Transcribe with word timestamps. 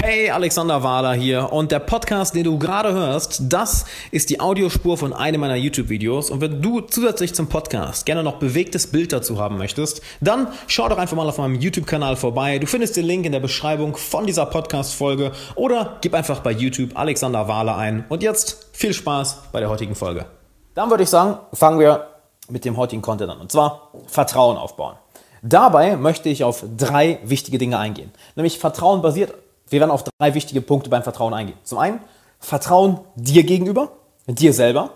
Hey, 0.00 0.30
Alexander 0.30 0.84
Wahler 0.84 1.14
hier 1.14 1.52
und 1.52 1.72
der 1.72 1.80
Podcast, 1.80 2.32
den 2.36 2.44
du 2.44 2.56
gerade 2.56 2.92
hörst, 2.92 3.42
das 3.48 3.84
ist 4.12 4.30
die 4.30 4.38
Audiospur 4.38 4.96
von 4.96 5.12
einem 5.12 5.40
meiner 5.40 5.56
YouTube-Videos 5.56 6.30
und 6.30 6.40
wenn 6.40 6.62
du 6.62 6.80
zusätzlich 6.82 7.34
zum 7.34 7.48
Podcast 7.48 8.06
gerne 8.06 8.22
noch 8.22 8.36
bewegtes 8.36 8.86
Bild 8.86 9.12
dazu 9.12 9.40
haben 9.40 9.58
möchtest, 9.58 10.00
dann 10.20 10.46
schau 10.68 10.88
doch 10.88 10.98
einfach 10.98 11.16
mal 11.16 11.28
auf 11.28 11.38
meinem 11.38 11.56
YouTube-Kanal 11.56 12.14
vorbei. 12.14 12.60
Du 12.60 12.68
findest 12.68 12.96
den 12.96 13.06
Link 13.06 13.26
in 13.26 13.32
der 13.32 13.40
Beschreibung 13.40 13.96
von 13.96 14.24
dieser 14.24 14.46
Podcast-Folge 14.46 15.32
oder 15.56 15.98
gib 16.00 16.14
einfach 16.14 16.40
bei 16.40 16.52
YouTube 16.52 16.96
Alexander 16.96 17.48
Wahler 17.48 17.76
ein 17.76 18.04
und 18.08 18.22
jetzt 18.22 18.68
viel 18.72 18.94
Spaß 18.94 19.50
bei 19.50 19.58
der 19.58 19.68
heutigen 19.68 19.96
Folge. 19.96 20.26
Dann 20.74 20.90
würde 20.90 21.02
ich 21.02 21.10
sagen, 21.10 21.38
fangen 21.52 21.80
wir 21.80 22.06
mit 22.48 22.64
dem 22.64 22.76
heutigen 22.76 23.02
Content 23.02 23.32
an 23.32 23.40
und 23.40 23.50
zwar 23.50 23.90
Vertrauen 24.06 24.58
aufbauen. 24.58 24.94
Dabei 25.42 25.96
möchte 25.96 26.28
ich 26.28 26.44
auf 26.44 26.64
drei 26.76 27.18
wichtige 27.24 27.58
Dinge 27.58 27.78
eingehen. 27.80 28.12
Nämlich 28.36 28.60
Vertrauen 28.60 29.02
basiert 29.02 29.34
wir 29.70 29.80
werden 29.80 29.90
auf 29.90 30.04
drei 30.04 30.34
wichtige 30.34 30.60
Punkte 30.60 30.90
beim 30.90 31.02
Vertrauen 31.02 31.34
eingehen. 31.34 31.58
Zum 31.64 31.78
einen 31.78 32.00
Vertrauen 32.40 33.00
dir 33.16 33.42
gegenüber, 33.44 33.92
dir 34.26 34.52
selber. 34.52 34.90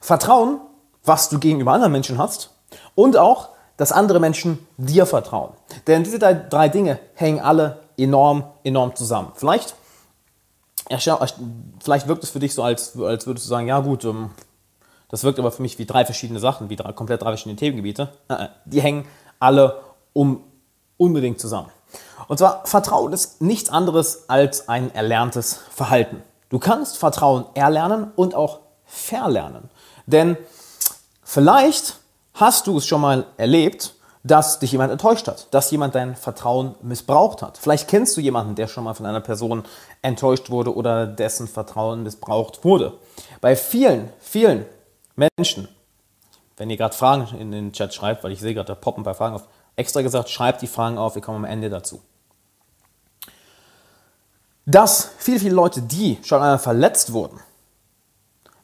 Vertrauen, 0.00 0.60
was 1.04 1.28
du 1.28 1.38
gegenüber 1.38 1.72
anderen 1.72 1.92
Menschen 1.92 2.18
hast. 2.18 2.50
Und 2.94 3.16
auch, 3.16 3.50
dass 3.76 3.92
andere 3.92 4.20
Menschen 4.20 4.66
dir 4.76 5.06
vertrauen. 5.06 5.52
Denn 5.86 6.04
diese 6.04 6.18
drei 6.18 6.68
Dinge 6.68 6.98
hängen 7.14 7.40
alle 7.40 7.80
enorm, 7.96 8.44
enorm 8.62 8.94
zusammen. 8.94 9.32
Vielleicht, 9.34 9.74
vielleicht 10.88 12.08
wirkt 12.08 12.24
es 12.24 12.30
für 12.30 12.38
dich 12.38 12.54
so, 12.54 12.62
als, 12.62 12.98
als 13.00 13.26
würdest 13.26 13.46
du 13.46 13.50
sagen, 13.50 13.66
ja 13.66 13.80
gut, 13.80 14.04
ähm, 14.04 14.30
das 15.08 15.24
wirkt 15.24 15.38
aber 15.38 15.50
für 15.50 15.62
mich 15.62 15.78
wie 15.78 15.86
drei 15.86 16.04
verschiedene 16.04 16.40
Sachen, 16.40 16.70
wie 16.70 16.76
drei, 16.76 16.92
komplett 16.92 17.22
drei 17.22 17.30
verschiedene 17.30 17.56
Themengebiete. 17.56 18.08
Äh, 18.28 18.34
äh, 18.34 18.48
die 18.64 18.80
hängen 18.80 19.06
alle 19.38 19.80
um, 20.12 20.44
unbedingt 20.96 21.40
zusammen. 21.40 21.70
Und 22.28 22.38
zwar, 22.38 22.64
Vertrauen 22.66 23.12
ist 23.12 23.40
nichts 23.42 23.70
anderes 23.70 24.28
als 24.28 24.68
ein 24.68 24.94
erlerntes 24.94 25.60
Verhalten. 25.70 26.22
Du 26.48 26.58
kannst 26.58 26.98
Vertrauen 26.98 27.46
erlernen 27.54 28.12
und 28.16 28.34
auch 28.34 28.60
verlernen. 28.84 29.70
Denn 30.06 30.36
vielleicht 31.22 31.98
hast 32.34 32.66
du 32.66 32.78
es 32.78 32.86
schon 32.86 33.00
mal 33.00 33.26
erlebt, 33.36 33.94
dass 34.24 34.58
dich 34.58 34.72
jemand 34.72 34.90
enttäuscht 34.90 35.28
hat, 35.28 35.52
dass 35.52 35.70
jemand 35.70 35.94
dein 35.94 36.16
Vertrauen 36.16 36.74
missbraucht 36.80 37.42
hat. 37.42 37.58
Vielleicht 37.58 37.88
kennst 37.88 38.16
du 38.16 38.22
jemanden, 38.22 38.54
der 38.54 38.68
schon 38.68 38.84
mal 38.84 38.94
von 38.94 39.04
einer 39.04 39.20
Person 39.20 39.64
enttäuscht 40.00 40.48
wurde 40.48 40.74
oder 40.74 41.06
dessen 41.06 41.46
Vertrauen 41.46 42.02
missbraucht 42.02 42.64
wurde. 42.64 42.94
Bei 43.42 43.54
vielen, 43.54 44.10
vielen 44.18 44.64
Menschen, 45.14 45.68
wenn 46.56 46.70
ihr 46.70 46.78
gerade 46.78 46.96
Fragen 46.96 47.36
in 47.38 47.52
den 47.52 47.72
Chat 47.72 47.92
schreibt, 47.92 48.24
weil 48.24 48.32
ich 48.32 48.40
sehe 48.40 48.54
gerade, 48.54 48.68
da 48.68 48.74
poppen 48.74 49.04
bei 49.04 49.12
Fragen 49.12 49.34
auf, 49.34 49.46
extra 49.76 50.02
gesagt, 50.02 50.30
schreibt 50.30 50.62
die 50.62 50.66
Fragen 50.66 50.98
auf, 50.98 51.14
wir 51.14 51.22
kommen 51.22 51.44
am 51.44 51.50
Ende 51.50 51.70
dazu 51.70 52.00
dass 54.66 55.10
viele, 55.18 55.38
viele 55.38 55.54
Leute, 55.54 55.82
die 55.82 56.18
schon 56.22 56.40
einmal 56.40 56.58
verletzt 56.58 57.12
wurden, 57.12 57.38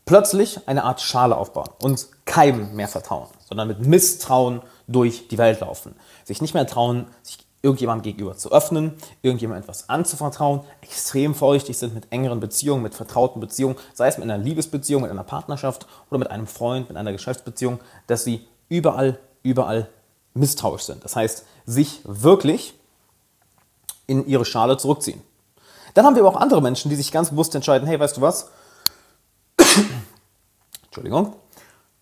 plötzlich 0.04 0.66
eine 0.66 0.84
Art 0.84 1.00
Schale 1.00 1.36
aufbauen 1.36 1.70
und 1.82 2.06
keinem 2.24 2.74
mehr 2.74 2.88
vertrauen, 2.88 3.28
sondern 3.48 3.68
mit 3.68 3.86
Misstrauen 3.86 4.62
durch 4.86 5.28
die 5.28 5.38
Welt 5.38 5.60
laufen. 5.60 5.94
Sich 6.24 6.40
nicht 6.40 6.54
mehr 6.54 6.66
trauen, 6.66 7.06
sich 7.22 7.38
irgendjemandem 7.62 8.04
gegenüber 8.04 8.36
zu 8.36 8.50
öffnen, 8.50 8.94
irgendjemandem 9.20 9.64
etwas 9.64 9.90
anzuvertrauen, 9.90 10.62
extrem 10.80 11.34
vorsichtig 11.34 11.76
sind 11.76 11.94
mit 11.94 12.10
engeren 12.10 12.40
Beziehungen, 12.40 12.82
mit 12.82 12.94
vertrauten 12.94 13.38
Beziehungen, 13.40 13.76
sei 13.92 14.08
es 14.08 14.16
mit 14.16 14.24
einer 14.24 14.38
Liebesbeziehung, 14.38 15.02
mit 15.02 15.10
einer 15.10 15.24
Partnerschaft 15.24 15.86
oder 16.08 16.18
mit 16.18 16.30
einem 16.30 16.46
Freund, 16.46 16.88
mit 16.88 16.96
einer 16.96 17.12
Geschäftsbeziehung, 17.12 17.78
dass 18.06 18.24
sie 18.24 18.46
überall, 18.70 19.18
überall 19.42 19.88
misstrauisch 20.34 20.82
sind. 20.82 21.04
Das 21.04 21.16
heißt, 21.16 21.44
sich 21.66 22.00
wirklich 22.04 22.74
in 24.06 24.26
ihre 24.26 24.44
Schale 24.44 24.76
zurückziehen. 24.76 25.22
Dann 25.94 26.04
haben 26.04 26.14
wir 26.14 26.24
aber 26.24 26.36
auch 26.36 26.40
andere 26.40 26.62
Menschen, 26.62 26.88
die 26.88 26.96
sich 26.96 27.12
ganz 27.12 27.30
bewusst 27.30 27.54
entscheiden, 27.54 27.86
hey, 27.86 27.98
weißt 27.98 28.16
du 28.16 28.20
was? 28.20 28.50
Entschuldigung. 30.84 31.34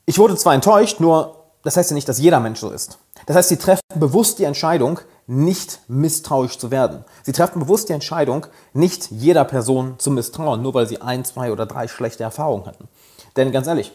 Ich 0.06 0.18
wurde 0.18 0.36
zwar 0.36 0.54
enttäuscht, 0.54 1.00
nur 1.00 1.38
das 1.62 1.76
heißt 1.76 1.90
ja 1.90 1.94
nicht, 1.94 2.08
dass 2.08 2.18
jeder 2.18 2.40
Mensch 2.40 2.60
so 2.60 2.70
ist. 2.70 2.98
Das 3.26 3.36
heißt, 3.36 3.48
sie 3.48 3.56
treffen 3.56 3.82
bewusst 3.94 4.38
die 4.38 4.44
Entscheidung, 4.44 5.00
nicht 5.26 5.80
misstrauisch 5.88 6.56
zu 6.58 6.70
werden. 6.70 7.04
Sie 7.22 7.32
treffen 7.32 7.60
bewusst 7.60 7.88
die 7.90 7.92
Entscheidung, 7.92 8.46
nicht 8.72 9.10
jeder 9.10 9.44
Person 9.44 9.96
zu 9.98 10.10
misstrauen, 10.10 10.62
nur 10.62 10.72
weil 10.72 10.86
sie 10.86 11.02
ein, 11.02 11.24
zwei 11.24 11.52
oder 11.52 11.66
drei 11.66 11.88
schlechte 11.88 12.22
Erfahrungen 12.22 12.64
hatten. 12.64 12.88
Denn 13.36 13.52
ganz 13.52 13.66
ehrlich, 13.66 13.92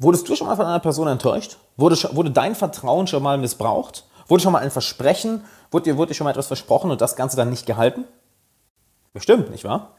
wurdest 0.00 0.28
du 0.28 0.34
schon 0.34 0.48
mal 0.48 0.56
von 0.56 0.66
einer 0.66 0.80
Person 0.80 1.06
enttäuscht? 1.06 1.58
Wurde, 1.76 1.96
wurde 2.12 2.30
dein 2.30 2.56
Vertrauen 2.56 3.06
schon 3.06 3.22
mal 3.22 3.38
missbraucht? 3.38 4.04
Wurde 4.26 4.42
schon 4.42 4.52
mal 4.52 4.60
ein 4.60 4.70
Versprechen, 4.70 5.44
wurde 5.70 5.84
dir, 5.84 5.96
wurde 5.96 6.08
dir 6.08 6.14
schon 6.14 6.24
mal 6.24 6.30
etwas 6.30 6.48
versprochen 6.48 6.90
und 6.90 7.00
das 7.00 7.16
Ganze 7.16 7.36
dann 7.36 7.50
nicht 7.50 7.66
gehalten? 7.66 8.04
Bestimmt, 9.12 9.50
nicht 9.50 9.64
wahr? 9.64 9.92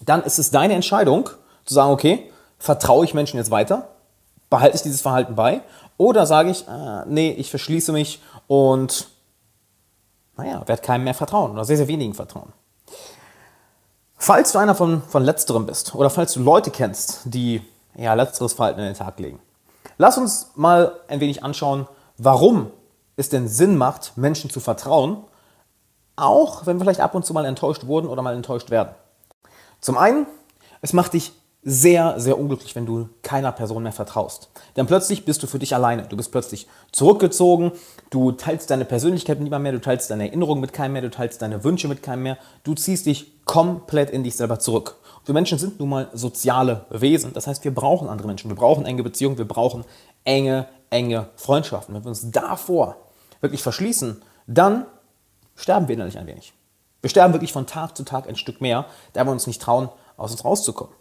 Dann 0.00 0.22
ist 0.22 0.38
es 0.38 0.50
deine 0.50 0.74
Entscheidung 0.74 1.28
zu 1.64 1.74
sagen, 1.74 1.92
okay, 1.92 2.30
vertraue 2.58 3.04
ich 3.04 3.14
Menschen 3.14 3.36
jetzt 3.36 3.50
weiter? 3.50 3.88
Behalte 4.48 4.76
ich 4.76 4.82
dieses 4.82 5.02
Verhalten 5.02 5.34
bei? 5.34 5.60
Oder 5.96 6.26
sage 6.26 6.50
ich, 6.50 6.66
äh, 6.66 7.04
nee, 7.06 7.32
ich 7.32 7.50
verschließe 7.50 7.92
mich 7.92 8.20
und, 8.46 9.08
naja, 10.36 10.62
werde 10.66 10.82
keinem 10.82 11.04
mehr 11.04 11.14
vertrauen 11.14 11.52
oder 11.52 11.64
sehr, 11.64 11.76
sehr 11.76 11.88
wenigen 11.88 12.14
vertrauen. 12.14 12.52
Falls 14.16 14.52
du 14.52 14.58
einer 14.58 14.74
von, 14.74 15.02
von 15.02 15.24
Letzterem 15.24 15.66
bist 15.66 15.94
oder 15.94 16.08
falls 16.08 16.32
du 16.32 16.40
Leute 16.40 16.70
kennst, 16.70 17.22
die 17.24 17.62
ja, 17.96 18.14
letzteres 18.14 18.52
Verhalten 18.54 18.80
in 18.80 18.86
den 18.86 18.94
Tag 18.94 19.18
legen, 19.18 19.40
lass 19.98 20.18
uns 20.18 20.52
mal 20.54 21.00
ein 21.08 21.20
wenig 21.20 21.42
anschauen, 21.42 21.86
warum 22.18 22.70
es 23.16 23.28
denn 23.28 23.48
Sinn 23.48 23.76
macht, 23.76 24.16
Menschen 24.16 24.50
zu 24.50 24.60
vertrauen 24.60 25.24
auch 26.16 26.66
wenn 26.66 26.76
wir 26.76 26.84
vielleicht 26.84 27.00
ab 27.00 27.14
und 27.14 27.24
zu 27.24 27.32
mal 27.32 27.44
enttäuscht 27.44 27.86
wurden 27.86 28.08
oder 28.08 28.22
mal 28.22 28.34
enttäuscht 28.34 28.70
werden. 28.70 28.94
Zum 29.80 29.96
einen, 29.96 30.26
es 30.80 30.92
macht 30.92 31.14
dich 31.14 31.32
sehr, 31.64 32.18
sehr 32.18 32.38
unglücklich, 32.38 32.74
wenn 32.74 32.86
du 32.86 33.08
keiner 33.22 33.52
Person 33.52 33.84
mehr 33.84 33.92
vertraust. 33.92 34.50
Denn 34.76 34.86
plötzlich 34.86 35.24
bist 35.24 35.42
du 35.42 35.46
für 35.46 35.60
dich 35.60 35.74
alleine. 35.74 36.02
Du 36.08 36.16
bist 36.16 36.32
plötzlich 36.32 36.66
zurückgezogen, 36.90 37.70
du 38.10 38.32
teilst 38.32 38.70
deine 38.70 38.84
Persönlichkeit 38.84 39.38
mit 39.38 39.44
niemandem 39.44 39.62
mehr, 39.62 39.72
du 39.72 39.80
teilst 39.80 40.10
deine 40.10 40.26
Erinnerungen 40.26 40.60
mit 40.60 40.72
keinem 40.72 40.94
mehr, 40.94 41.02
du 41.02 41.10
teilst 41.10 41.40
deine 41.40 41.62
Wünsche 41.62 41.86
mit 41.86 42.02
keinem 42.02 42.24
mehr. 42.24 42.38
Du 42.64 42.74
ziehst 42.74 43.06
dich 43.06 43.44
komplett 43.44 44.10
in 44.10 44.24
dich 44.24 44.36
selber 44.36 44.58
zurück. 44.58 44.96
Wir 45.24 45.34
Menschen 45.34 45.58
sind 45.58 45.78
nun 45.78 45.88
mal 45.88 46.10
soziale 46.12 46.86
Wesen. 46.90 47.32
Das 47.32 47.46
heißt, 47.46 47.62
wir 47.64 47.74
brauchen 47.74 48.08
andere 48.08 48.26
Menschen, 48.26 48.50
wir 48.50 48.56
brauchen 48.56 48.84
enge 48.86 49.02
Beziehungen, 49.02 49.38
wir 49.38 49.46
brauchen 49.46 49.84
enge, 50.24 50.66
enge 50.90 51.28
Freundschaften. 51.36 51.94
Wenn 51.94 52.04
wir 52.04 52.08
uns 52.08 52.30
davor 52.30 52.96
wirklich 53.40 53.62
verschließen, 53.62 54.22
dann 54.46 54.86
sterben 55.54 55.88
wir 55.88 55.94
innerlich 55.94 56.18
ein 56.18 56.26
wenig. 56.26 56.52
Wir 57.00 57.10
sterben 57.10 57.34
wirklich 57.34 57.52
von 57.52 57.66
Tag 57.66 57.96
zu 57.96 58.04
Tag 58.04 58.28
ein 58.28 58.36
Stück 58.36 58.60
mehr, 58.60 58.86
da 59.12 59.24
wir 59.24 59.32
uns 59.32 59.46
nicht 59.46 59.62
trauen, 59.62 59.88
aus 60.16 60.32
uns 60.32 60.44
rauszukommen. 60.44 60.94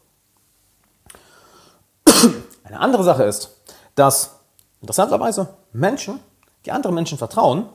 Eine 2.63 2.79
andere 2.79 3.03
Sache 3.03 3.23
ist, 3.23 3.57
dass 3.95 4.39
interessanterweise 4.81 5.55
Menschen, 5.73 6.19
die 6.65 6.71
anderen 6.71 6.95
Menschen 6.95 7.17
vertrauen, 7.17 7.69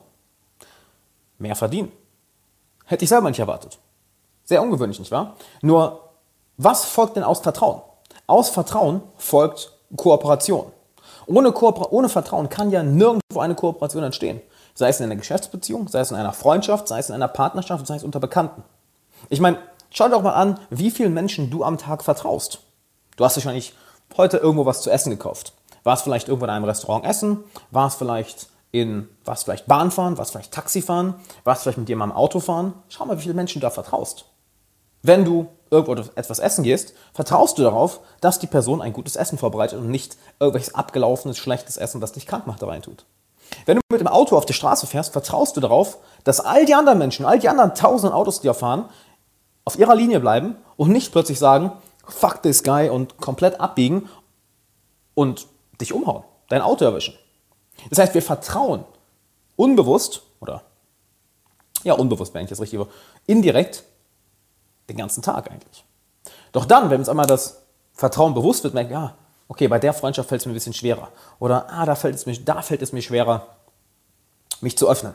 mehr 1.38 1.56
verdienen. 1.56 1.92
Hätte 2.84 3.04
ich 3.04 3.08
selber 3.08 3.28
nicht 3.28 3.40
erwartet. 3.40 3.78
Sehr 4.44 4.62
ungewöhnlich, 4.62 4.98
nicht 4.98 5.10
wahr? 5.10 5.36
Nur, 5.60 6.05
was 6.56 6.84
folgt 6.84 7.16
denn 7.16 7.24
aus 7.24 7.40
Vertrauen? 7.40 7.82
Aus 8.26 8.48
Vertrauen 8.48 9.02
folgt 9.16 9.72
Kooperation. 9.96 10.72
Ohne, 11.26 11.52
Kooper 11.52 11.92
ohne 11.92 12.08
Vertrauen 12.08 12.48
kann 12.48 12.70
ja 12.70 12.82
nirgendwo 12.82 13.40
eine 13.40 13.54
Kooperation 13.54 14.04
entstehen. 14.04 14.40
Sei 14.74 14.88
es 14.88 15.00
in 15.00 15.04
einer 15.04 15.16
Geschäftsbeziehung, 15.16 15.88
sei 15.88 16.00
es 16.00 16.10
in 16.10 16.16
einer 16.16 16.32
Freundschaft, 16.32 16.88
sei 16.88 16.98
es 16.98 17.08
in 17.08 17.14
einer 17.14 17.28
Partnerschaft, 17.28 17.86
sei 17.86 17.96
es 17.96 18.04
unter 18.04 18.20
Bekannten. 18.20 18.62
Ich 19.28 19.40
meine, 19.40 19.58
schau 19.90 20.08
doch 20.08 20.22
mal 20.22 20.34
an, 20.34 20.60
wie 20.70 20.90
vielen 20.90 21.14
Menschen 21.14 21.50
du 21.50 21.64
am 21.64 21.78
Tag 21.78 22.04
vertraust. 22.04 22.60
Du 23.16 23.24
hast 23.24 23.36
wahrscheinlich 23.36 23.74
heute 24.16 24.36
irgendwo 24.36 24.66
was 24.66 24.82
zu 24.82 24.90
essen 24.90 25.10
gekauft. 25.10 25.52
Warst 25.82 26.04
vielleicht 26.04 26.28
irgendwo 26.28 26.44
in 26.44 26.50
einem 26.50 26.64
Restaurant 26.64 27.04
essen, 27.04 27.44
warst 27.70 27.98
vielleicht 27.98 28.48
in, 28.70 29.08
warst 29.24 29.44
vielleicht 29.44 29.66
Bahn 29.66 29.90
fahren, 29.90 30.18
warst 30.18 30.32
vielleicht 30.32 30.52
Taxi 30.52 30.82
fahren, 30.82 31.14
warst 31.44 31.62
vielleicht 31.62 31.78
mit 31.78 31.88
jemandem 31.88 32.16
Auto 32.16 32.40
fahren. 32.40 32.74
Schau 32.88 33.06
mal, 33.06 33.16
wie 33.16 33.22
viele 33.22 33.34
Menschen 33.34 33.60
du 33.60 33.66
da 33.66 33.70
vertraust. 33.70 34.26
Wenn 35.02 35.24
du 35.24 35.48
irgendwo 35.70 35.94
etwas 36.14 36.38
essen 36.38 36.64
gehst, 36.64 36.94
vertraust 37.12 37.58
du 37.58 37.62
darauf, 37.62 38.00
dass 38.20 38.38
die 38.38 38.46
Person 38.46 38.80
ein 38.80 38.92
gutes 38.92 39.16
Essen 39.16 39.38
vorbereitet 39.38 39.78
und 39.78 39.90
nicht 39.90 40.16
irgendwelches 40.38 40.74
abgelaufenes, 40.74 41.38
schlechtes 41.38 41.76
Essen, 41.76 42.00
das 42.00 42.12
dich 42.12 42.26
krank 42.26 42.46
macht, 42.46 42.62
da 42.62 42.66
rein 42.66 42.82
tut. 42.82 43.04
Wenn 43.64 43.76
du 43.76 43.82
mit 43.90 44.00
dem 44.00 44.08
Auto 44.08 44.36
auf 44.36 44.46
die 44.46 44.52
Straße 44.52 44.86
fährst, 44.86 45.12
vertraust 45.12 45.56
du 45.56 45.60
darauf, 45.60 45.98
dass 46.24 46.40
all 46.40 46.66
die 46.66 46.74
anderen 46.74 46.98
Menschen, 46.98 47.26
all 47.26 47.38
die 47.38 47.48
anderen 47.48 47.74
tausenden 47.74 48.16
Autos, 48.16 48.40
die 48.40 48.46
da 48.46 48.54
fahren, 48.54 48.88
auf 49.64 49.78
ihrer 49.78 49.94
Linie 49.94 50.20
bleiben 50.20 50.56
und 50.76 50.90
nicht 50.90 51.12
plötzlich 51.12 51.38
sagen, 51.38 51.72
fuck 52.06 52.42
this 52.42 52.62
guy 52.62 52.88
und 52.88 53.18
komplett 53.18 53.60
abbiegen 53.60 54.08
und 55.14 55.46
dich 55.80 55.92
umhauen, 55.92 56.24
dein 56.48 56.62
Auto 56.62 56.84
erwischen. 56.84 57.14
Das 57.90 57.98
heißt, 57.98 58.14
wir 58.14 58.22
vertrauen 58.22 58.84
unbewusst 59.56 60.22
oder 60.40 60.62
ja, 61.82 61.94
unbewusst, 61.94 62.34
wenn 62.34 62.44
ich 62.44 62.50
das 62.50 62.60
richtig 62.60 62.80
indirekt 63.26 63.84
den 64.88 64.96
ganzen 64.96 65.22
Tag 65.22 65.50
eigentlich. 65.50 65.84
Doch 66.52 66.64
dann, 66.64 66.90
wenn 66.90 67.00
uns 67.00 67.08
einmal 67.08 67.26
das 67.26 67.62
Vertrauen 67.92 68.34
bewusst 68.34 68.64
wird, 68.64 68.74
merken, 68.74 68.92
ja, 68.92 69.14
okay, 69.48 69.68
bei 69.68 69.78
der 69.78 69.92
Freundschaft 69.92 70.28
fällt 70.28 70.40
es 70.40 70.46
mir 70.46 70.52
ein 70.52 70.54
bisschen 70.54 70.72
schwerer. 70.72 71.08
Oder, 71.38 71.70
ah, 71.70 71.86
da 71.86 71.94
fällt 71.94 72.14
es 72.14 72.26
mir, 72.26 72.36
da 72.38 72.62
fällt 72.62 72.82
es 72.82 72.92
mir 72.92 73.02
schwerer, 73.02 73.46
mich 74.60 74.76
zu 74.76 74.88
öffnen. 74.88 75.14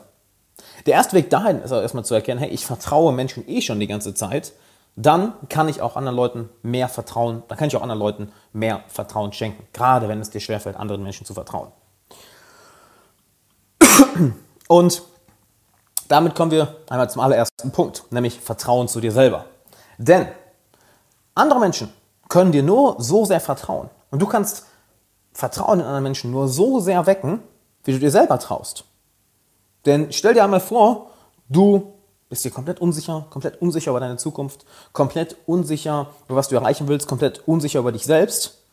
Der 0.86 0.94
erste 0.94 1.16
Weg 1.16 1.30
dahin 1.30 1.60
ist 1.60 1.72
aber 1.72 1.82
erstmal 1.82 2.04
zu 2.04 2.14
erkennen, 2.14 2.40
hey, 2.40 2.50
ich 2.50 2.66
vertraue 2.66 3.12
Menschen 3.12 3.48
eh 3.48 3.60
schon 3.60 3.80
die 3.80 3.86
ganze 3.86 4.14
Zeit. 4.14 4.52
Dann 4.94 5.32
kann 5.48 5.68
ich 5.68 5.80
auch 5.80 5.96
anderen 5.96 6.16
Leuten 6.16 6.50
mehr 6.62 6.88
vertrauen, 6.88 7.42
dann 7.48 7.56
kann 7.56 7.68
ich 7.68 7.76
auch 7.76 7.82
anderen 7.82 8.00
Leuten 8.00 8.32
mehr 8.52 8.84
Vertrauen 8.88 9.32
schenken. 9.32 9.66
Gerade 9.72 10.08
wenn 10.08 10.20
es 10.20 10.30
dir 10.30 10.40
schwerfällt, 10.40 10.76
anderen 10.76 11.02
Menschen 11.02 11.24
zu 11.24 11.34
vertrauen. 11.34 11.72
Und 14.68 15.02
damit 16.08 16.34
kommen 16.34 16.50
wir 16.50 16.76
einmal 16.90 17.08
zum 17.08 17.22
allerersten 17.22 17.72
Punkt, 17.72 18.04
nämlich 18.10 18.38
Vertrauen 18.38 18.88
zu 18.88 19.00
dir 19.00 19.12
selber. 19.12 19.46
Denn 20.02 20.26
andere 21.34 21.60
Menschen 21.60 21.92
können 22.28 22.52
dir 22.52 22.62
nur 22.62 22.96
so 22.98 23.24
sehr 23.24 23.40
vertrauen. 23.40 23.88
Und 24.10 24.20
du 24.20 24.26
kannst 24.26 24.66
Vertrauen 25.32 25.80
in 25.80 25.86
anderen 25.86 26.02
Menschen 26.02 26.30
nur 26.30 26.48
so 26.48 26.80
sehr 26.80 27.06
wecken, 27.06 27.42
wie 27.84 27.92
du 27.92 27.98
dir 27.98 28.10
selber 28.10 28.38
traust. 28.38 28.84
Denn 29.86 30.12
stell 30.12 30.34
dir 30.34 30.44
einmal 30.44 30.60
vor, 30.60 31.10
du 31.48 31.94
bist 32.28 32.44
dir 32.44 32.50
komplett 32.50 32.80
unsicher, 32.80 33.26
komplett 33.30 33.62
unsicher 33.62 33.90
über 33.90 34.00
deine 34.00 34.16
Zukunft, 34.16 34.64
komplett 34.92 35.36
unsicher 35.46 36.08
über 36.26 36.36
was 36.36 36.48
du 36.48 36.56
erreichen 36.56 36.88
willst, 36.88 37.06
komplett 37.06 37.46
unsicher 37.46 37.78
über 37.78 37.92
dich 37.92 38.04
selbst. 38.04 38.64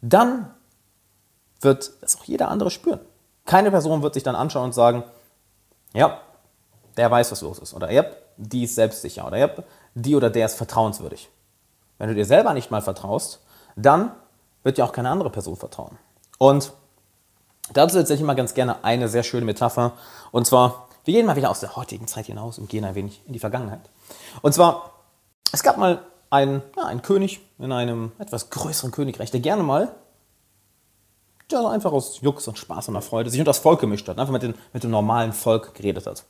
Dann 0.00 0.50
wird 1.60 1.90
das 2.00 2.18
auch 2.18 2.24
jeder 2.24 2.48
andere 2.48 2.70
spüren. 2.70 3.00
Keine 3.44 3.70
Person 3.70 4.02
wird 4.02 4.14
sich 4.14 4.22
dann 4.22 4.36
anschauen 4.36 4.66
und 4.66 4.72
sagen, 4.72 5.04
ja, 5.94 6.20
der 6.96 7.10
weiß, 7.10 7.32
was 7.32 7.42
los 7.42 7.58
ist. 7.58 7.74
Oder 7.74 7.90
ja, 7.90 8.04
die 8.36 8.64
ist 8.64 8.74
selbstsicher. 8.74 9.26
Oder 9.26 9.38
ja, 9.38 9.50
die 9.96 10.14
oder 10.14 10.30
der 10.30 10.46
ist 10.46 10.54
vertrauenswürdig. 10.54 11.30
Wenn 11.98 12.08
du 12.08 12.14
dir 12.14 12.26
selber 12.26 12.52
nicht 12.52 12.70
mal 12.70 12.82
vertraust, 12.82 13.40
dann 13.76 14.12
wird 14.62 14.78
dir 14.78 14.84
auch 14.84 14.92
keine 14.92 15.10
andere 15.10 15.30
Person 15.30 15.56
vertrauen. 15.56 15.98
Und 16.38 16.72
dazu 17.72 17.96
erzähle 17.96 18.18
ich 18.18 18.24
mal 18.24 18.34
ganz 18.34 18.54
gerne 18.54 18.84
eine 18.84 19.08
sehr 19.08 19.22
schöne 19.22 19.46
Metapher. 19.46 19.92
Und 20.32 20.46
zwar, 20.46 20.88
wir 21.04 21.14
gehen 21.14 21.26
mal 21.26 21.36
wieder 21.36 21.50
aus 21.50 21.60
der 21.60 21.76
heutigen 21.76 22.06
Zeit 22.06 22.26
hinaus 22.26 22.58
und 22.58 22.68
gehen 22.68 22.84
ein 22.84 22.94
wenig 22.94 23.22
in 23.26 23.32
die 23.32 23.38
Vergangenheit. 23.38 23.88
Und 24.42 24.52
zwar, 24.52 24.92
es 25.52 25.62
gab 25.62 25.78
mal 25.78 26.02
einen, 26.28 26.62
ja, 26.76 26.84
einen 26.84 27.02
König 27.02 27.40
in 27.58 27.72
einem 27.72 28.12
etwas 28.18 28.50
größeren 28.50 28.90
Königreich, 28.90 29.30
der 29.30 29.40
gerne 29.40 29.62
mal 29.62 29.94
der 31.50 31.60
einfach 31.68 31.92
aus 31.92 32.20
Jux 32.20 32.48
und 32.48 32.58
Spaß 32.58 32.88
und 32.88 33.00
Freude 33.02 33.30
sich 33.30 33.38
unter 33.38 33.50
das 33.50 33.60
Volk 33.60 33.80
gemischt 33.80 34.08
hat, 34.08 34.18
einfach 34.18 34.32
mit, 34.32 34.42
den, 34.42 34.54
mit 34.72 34.82
dem 34.82 34.90
normalen 34.90 35.32
Volk 35.32 35.74
geredet 35.74 36.06
hat. 36.06 36.24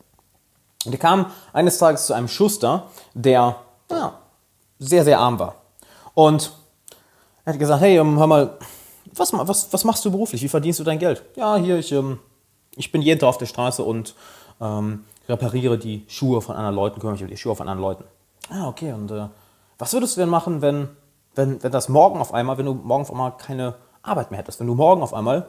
Und 0.87 0.93
er 0.93 0.99
kam 0.99 1.27
eines 1.53 1.79
Tages 1.79 2.07
zu 2.07 2.15
einem 2.15 2.29
Schuster, 2.29 2.89
der 3.15 3.57
ja, 3.91 4.19
sehr, 4.79 5.05
sehr 5.05 5.19
arm 5.19 5.39
war. 5.39 5.57
Und 6.15 6.53
er 7.45 7.53
hat 7.53 7.61
gesagt, 7.61 7.83
hey, 7.83 7.99
ähm, 7.99 8.19
hör 8.19 8.27
mal, 8.27 8.59
was, 9.15 9.33
was, 9.33 9.73
was 9.73 9.85
machst 9.85 10.05
du 10.05 10.11
beruflich? 10.11 10.43
Wie 10.43 10.49
verdienst 10.49 10.81
du 10.81 10.85
dein 10.85 10.99
Geld? 10.99 11.23
Ja, 11.37 11.57
hier, 11.57 11.79
ich, 11.79 11.93
ähm, 11.93 12.19
ich 12.77 12.93
bin 12.93 13.03
jeden 13.03 13.21
Tag 13.21 13.29
auf 13.29 13.39
der 13.39 13.47
Straße 13.47 13.83
und 13.83 14.15
ähm, 14.61 15.05
repariere 15.29 15.79
die 15.79 16.05
Schuhe 16.09 16.41
von 16.41 16.57
anderen 16.57 16.75
Leuten, 16.77 17.01
kümmere 17.01 17.15
mich 17.15 17.23
um 17.23 17.29
die 17.29 17.37
Schuhe 17.37 17.57
von 17.57 17.69
anderen 17.69 17.83
Leuten. 17.83 18.05
Ah, 18.51 18.69
okay, 18.69 18.93
und 18.93 19.11
äh, 19.11 19.29
was 19.79 19.93
würdest 19.93 20.17
du 20.17 20.21
denn 20.21 20.29
machen, 20.29 20.63
wenn, 20.63 20.89
wenn, 21.35 21.63
wenn 21.63 21.73
das 21.73 21.89
morgen 21.89 22.21
auf 22.21 22.33
einmal, 22.33 22.59
wenn 22.59 22.67
du 22.67 22.75
morgen 22.75 23.03
auf 23.03 23.11
einmal 23.11 23.37
keine 23.37 23.75
Arbeit 24.03 24.31
mehr 24.31 24.39
hättest, 24.39 24.61
wenn 24.61 24.67
du 24.67 24.75
morgen 24.75 25.03
auf 25.03 25.15
einmal 25.15 25.47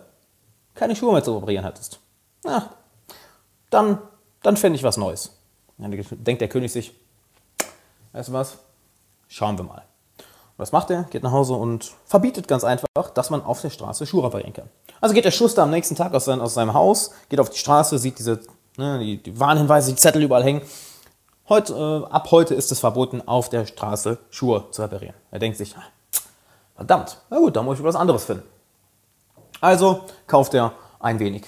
keine 0.73 0.95
Schuhe 0.95 1.13
mehr 1.13 1.23
zu 1.23 1.35
reparieren 1.35 1.65
hättest? 1.65 1.99
Ja, 2.45 2.69
dann, 3.69 3.99
dann 4.43 4.57
fände 4.57 4.77
ich 4.77 4.83
was 4.83 4.97
Neues. 4.97 5.37
Dann 5.77 5.91
denkt 5.91 6.41
der 6.41 6.47
König 6.47 6.71
sich, 6.71 6.93
weißt 8.13 8.29
du 8.29 8.33
was, 8.33 8.57
schauen 9.27 9.57
wir 9.57 9.65
mal. 9.65 9.83
Was 10.57 10.71
macht 10.71 10.89
er? 10.89 11.03
Geht 11.03 11.21
nach 11.21 11.31
Hause 11.31 11.53
und 11.53 11.91
verbietet 12.05 12.47
ganz 12.47 12.63
einfach, 12.63 12.87
dass 13.13 13.29
man 13.29 13.43
auf 13.43 13.61
der 13.61 13.69
Straße 13.69 14.07
Schuhe 14.07 14.23
reparieren 14.23 14.53
kann. 14.53 14.69
Also 14.99 15.13
geht 15.13 15.25
der 15.25 15.31
Schuster 15.31 15.63
am 15.63 15.69
nächsten 15.69 15.95
Tag 15.95 16.13
aus, 16.15 16.25
sein, 16.25 16.41
aus 16.41 16.55
seinem 16.55 16.73
Haus, 16.73 17.11
geht 17.29 17.39
auf 17.39 17.51
die 17.51 17.59
Straße, 17.59 17.99
sieht 17.99 18.17
diese 18.17 18.39
ne, 18.77 18.99
die, 18.99 19.21
die, 19.21 19.39
Warnhinweise, 19.39 19.91
die 19.91 19.97
Zettel 19.97 20.23
überall 20.23 20.43
hängen. 20.43 20.61
Heute, 21.49 21.73
äh, 21.73 22.11
ab 22.11 22.31
heute 22.31 22.55
ist 22.55 22.71
es 22.71 22.79
verboten, 22.79 23.21
auf 23.27 23.49
der 23.49 23.65
Straße 23.65 24.17
Schuhe 24.31 24.65
zu 24.71 24.81
reparieren. 24.81 25.15
Er 25.29 25.39
denkt 25.39 25.57
sich, 25.57 25.75
verdammt, 26.75 27.21
na 27.29 27.37
gut, 27.37 27.55
dann 27.55 27.65
muss 27.65 27.77
ich 27.77 27.83
was 27.83 27.95
anderes 27.95 28.25
finden. 28.25 28.43
Also 29.61 30.01
kauft 30.25 30.53
er 30.55 30.73
ein 30.99 31.19
wenig, 31.19 31.45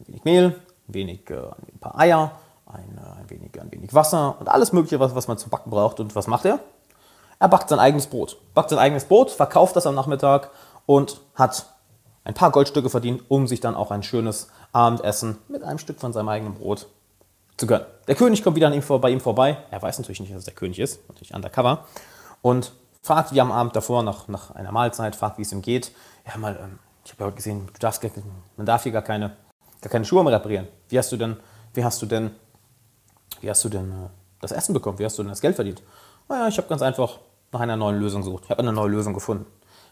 ein 0.00 0.08
wenig 0.08 0.24
Mehl, 0.24 0.60
wenig, 0.94 1.28
äh, 1.30 1.36
ein 1.36 1.78
paar 1.80 1.98
Eier, 1.98 2.32
ein, 2.66 2.98
äh, 2.98 3.20
ein, 3.20 3.30
wenig, 3.30 3.60
ein 3.60 3.70
wenig 3.70 3.94
Wasser 3.94 4.36
und 4.38 4.48
alles 4.48 4.72
Mögliche, 4.72 5.00
was, 5.00 5.14
was 5.14 5.28
man 5.28 5.38
zu 5.38 5.48
backen 5.48 5.70
braucht. 5.70 6.00
Und 6.00 6.14
was 6.14 6.26
macht 6.26 6.44
er? 6.44 6.58
Er 7.38 7.48
backt 7.48 7.68
sein 7.68 7.78
eigenes 7.78 8.06
Brot. 8.06 8.36
Backt 8.54 8.70
sein 8.70 8.78
eigenes 8.78 9.04
Brot, 9.04 9.30
verkauft 9.30 9.76
das 9.76 9.86
am 9.86 9.94
Nachmittag 9.94 10.50
und 10.86 11.20
hat 11.34 11.66
ein 12.24 12.34
paar 12.34 12.52
Goldstücke 12.52 12.88
verdient, 12.88 13.22
um 13.28 13.46
sich 13.46 13.60
dann 13.60 13.74
auch 13.74 13.90
ein 13.90 14.02
schönes 14.02 14.48
Abendessen 14.72 15.38
mit 15.48 15.62
einem 15.62 15.78
Stück 15.78 15.98
von 15.98 16.12
seinem 16.12 16.28
eigenen 16.28 16.54
Brot 16.54 16.86
zu 17.56 17.66
gönnen. 17.66 17.86
Der 18.06 18.14
König 18.14 18.42
kommt 18.42 18.56
wieder 18.56 18.68
an 18.68 18.72
ihm 18.72 18.82
vor, 18.82 19.00
bei 19.00 19.10
ihm 19.10 19.20
vorbei. 19.20 19.58
Er 19.70 19.82
weiß 19.82 19.98
natürlich 19.98 20.20
nicht, 20.20 20.32
dass 20.32 20.40
es 20.40 20.44
der 20.44 20.54
König 20.54 20.78
ist, 20.78 21.06
natürlich 21.08 21.34
undercover. 21.34 21.84
Und 22.42 22.72
fragt, 23.02 23.32
wie 23.32 23.40
am 23.40 23.52
Abend 23.52 23.76
davor, 23.76 24.02
nach, 24.02 24.28
nach 24.28 24.52
einer 24.52 24.72
Mahlzeit, 24.72 25.16
fragt, 25.16 25.38
wie 25.38 25.42
es 25.42 25.52
ihm 25.52 25.62
geht. 25.62 25.92
Ja, 26.26 26.38
mal, 26.38 26.58
ähm, 26.62 26.78
ich 27.04 27.12
habe 27.12 27.22
ja 27.22 27.26
heute 27.26 27.36
gesehen, 27.36 27.68
darfst, 27.80 28.02
man 28.56 28.66
darf 28.66 28.84
hier 28.84 28.92
gar 28.92 29.02
keine, 29.02 29.36
gar 29.82 29.90
keine 29.90 30.04
Schuhe 30.04 30.24
mehr 30.24 30.32
reparieren. 30.32 30.68
Wie 30.88 30.98
hast 30.98 31.12
du 31.12 31.16
denn, 31.16 31.36
wie 31.74 31.84
hast 31.84 32.00
du 32.00 32.06
denn, 32.06 32.30
wie 33.40 33.50
hast 33.50 33.64
du 33.64 33.68
denn 33.68 33.90
äh, 33.90 34.08
das 34.40 34.52
Essen 34.52 34.72
bekommen? 34.72 34.98
Wie 34.98 35.04
hast 35.04 35.18
du 35.18 35.22
denn 35.22 35.30
das 35.30 35.40
Geld 35.40 35.56
verdient? 35.56 35.82
Naja, 36.28 36.48
ich 36.48 36.56
habe 36.56 36.68
ganz 36.68 36.82
einfach 36.82 37.18
nach 37.52 37.60
einer 37.60 37.76
neuen 37.76 37.98
Lösung 37.98 38.22
gesucht. 38.22 38.44
Ich 38.44 38.50
habe 38.50 38.60
eine 38.60 38.72
neue 38.72 38.90
Lösung 38.90 39.12
gefunden. 39.12 39.46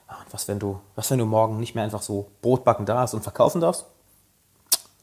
Ja, 0.08 0.16
und 0.16 0.32
was 0.32 0.48
wenn, 0.48 0.58
du, 0.58 0.80
was, 0.94 1.10
wenn 1.10 1.18
du 1.18 1.26
morgen 1.26 1.58
nicht 1.58 1.74
mehr 1.74 1.84
einfach 1.84 2.02
so 2.02 2.30
Brot 2.40 2.64
backen 2.64 2.86
darfst 2.86 3.14
und 3.14 3.22
verkaufen 3.22 3.60
darfst? 3.60 3.86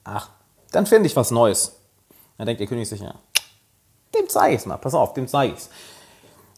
Ach, 0.03 0.29
dann 0.71 0.85
finde 0.85 1.07
ich 1.07 1.15
was 1.15 1.31
Neues. 1.31 1.75
Dann 2.37 2.45
denkt 2.45 2.59
der 2.59 2.67
König 2.67 2.87
sich, 2.87 3.01
ja, 3.01 3.13
dem 4.15 4.29
zeige 4.29 4.55
ich 4.55 4.61
es 4.61 4.65
mal, 4.65 4.77
pass 4.77 4.93
auf, 4.93 5.13
dem 5.13 5.27
zeige 5.27 5.53
ich 5.53 5.59
es. 5.59 5.69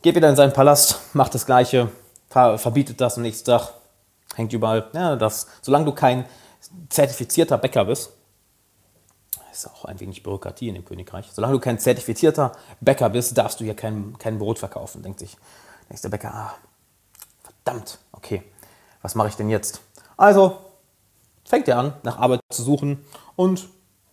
Geht 0.02 0.16
wieder 0.16 0.30
in 0.30 0.36
seinen 0.36 0.54
Palast, 0.54 1.00
macht 1.14 1.34
das 1.34 1.46
Gleiche, 1.46 1.90
verbietet 2.30 3.02
das 3.02 3.18
am 3.18 3.24
nächsten 3.24 3.46
Tag, 3.46 3.74
hängt 4.36 4.54
überall, 4.54 4.90
ja, 4.94 5.16
das, 5.16 5.48
solange 5.62 5.86
du 5.86 5.94
kein 5.94 6.26
zertifizierter 6.90 7.58
Bäcker 7.58 7.86
bist, 7.86 8.12
ist 9.52 9.68
auch 9.68 9.86
ein 9.86 10.00
wenig 10.00 10.24
Bürokratie 10.24 10.70
in 10.70 10.76
dem 10.76 10.86
Königreich, 10.86 11.30
solange 11.32 11.54
du 11.54 11.60
kein 11.60 11.80
zertifizierter 11.80 12.52
Bäcker 12.82 13.10
bist, 13.10 13.38
darfst 13.38 13.60
du 13.60 13.64
hier 13.64 13.76
kein, 13.76 14.18
kein 14.18 14.40
Brot 14.40 14.60
verkaufen, 14.60 15.04
denkt 15.04 15.20
sich 15.20 15.38
Nächster 15.90 16.10
Bäcker, 16.10 16.32
ah, 16.34 16.54
verdammt, 17.42 17.98
okay, 18.12 18.44
was 19.02 19.16
mache 19.16 19.30
ich 19.30 19.36
denn 19.36 19.50
jetzt? 19.50 19.82
Also 20.18 20.58
fängt 21.44 21.68
er 21.68 21.80
an, 21.80 21.94
nach 22.04 22.20
Arbeit 22.20 22.42
zu 22.52 22.62
suchen 22.62 23.04
und 23.36 23.68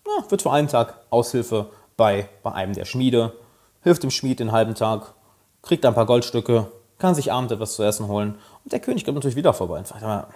ja, 0.07 0.31
wird 0.31 0.41
für 0.41 0.53
einen 0.53 0.69
Tag 0.69 1.01
Aushilfe 1.11 1.71
bei, 1.99 2.31
bei 2.43 2.53
einem 2.53 2.73
der 2.73 2.87
Schmiede, 2.87 3.35
hilft 3.83 4.03
dem 4.03 4.11
Schmied 4.11 4.41
den 4.41 4.53
halben 4.53 4.75
Tag, 4.75 5.13
kriegt 5.61 5.85
ein 5.85 5.95
paar 5.95 6.07
Goldstücke, 6.07 6.73
kann 6.99 7.15
sich 7.15 7.31
abends 7.31 7.53
etwas 7.53 7.75
zu 7.75 7.83
essen 7.83 8.09
holen 8.09 8.39
und 8.65 8.73
der 8.73 8.81
König 8.81 9.05
kommt 9.05 9.17
natürlich 9.17 9.37
wieder 9.37 9.53
vorbei 9.53 9.79
und 9.79 9.89
fragt 9.89 10.33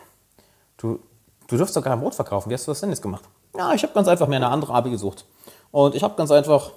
du, 0.76 1.00
du 1.46 1.56
dürfst 1.56 1.74
doch 1.74 1.82
kein 1.82 2.00
Brot 2.00 2.14
verkaufen, 2.14 2.50
wie 2.50 2.54
hast 2.54 2.66
du 2.66 2.72
das 2.72 2.80
denn 2.80 2.90
jetzt 2.90 3.02
gemacht? 3.02 3.24
Ja, 3.60 3.74
ich 3.74 3.82
habe 3.82 3.92
ganz 3.92 4.08
einfach 4.08 4.26
mir 4.26 4.36
eine 4.36 4.48
andere 4.48 4.72
Arbeit 4.72 4.92
gesucht 4.92 5.26
und 5.70 5.94
ich 5.94 6.02
habe 6.02 6.14
ganz 6.16 6.30
einfach, 6.30 6.70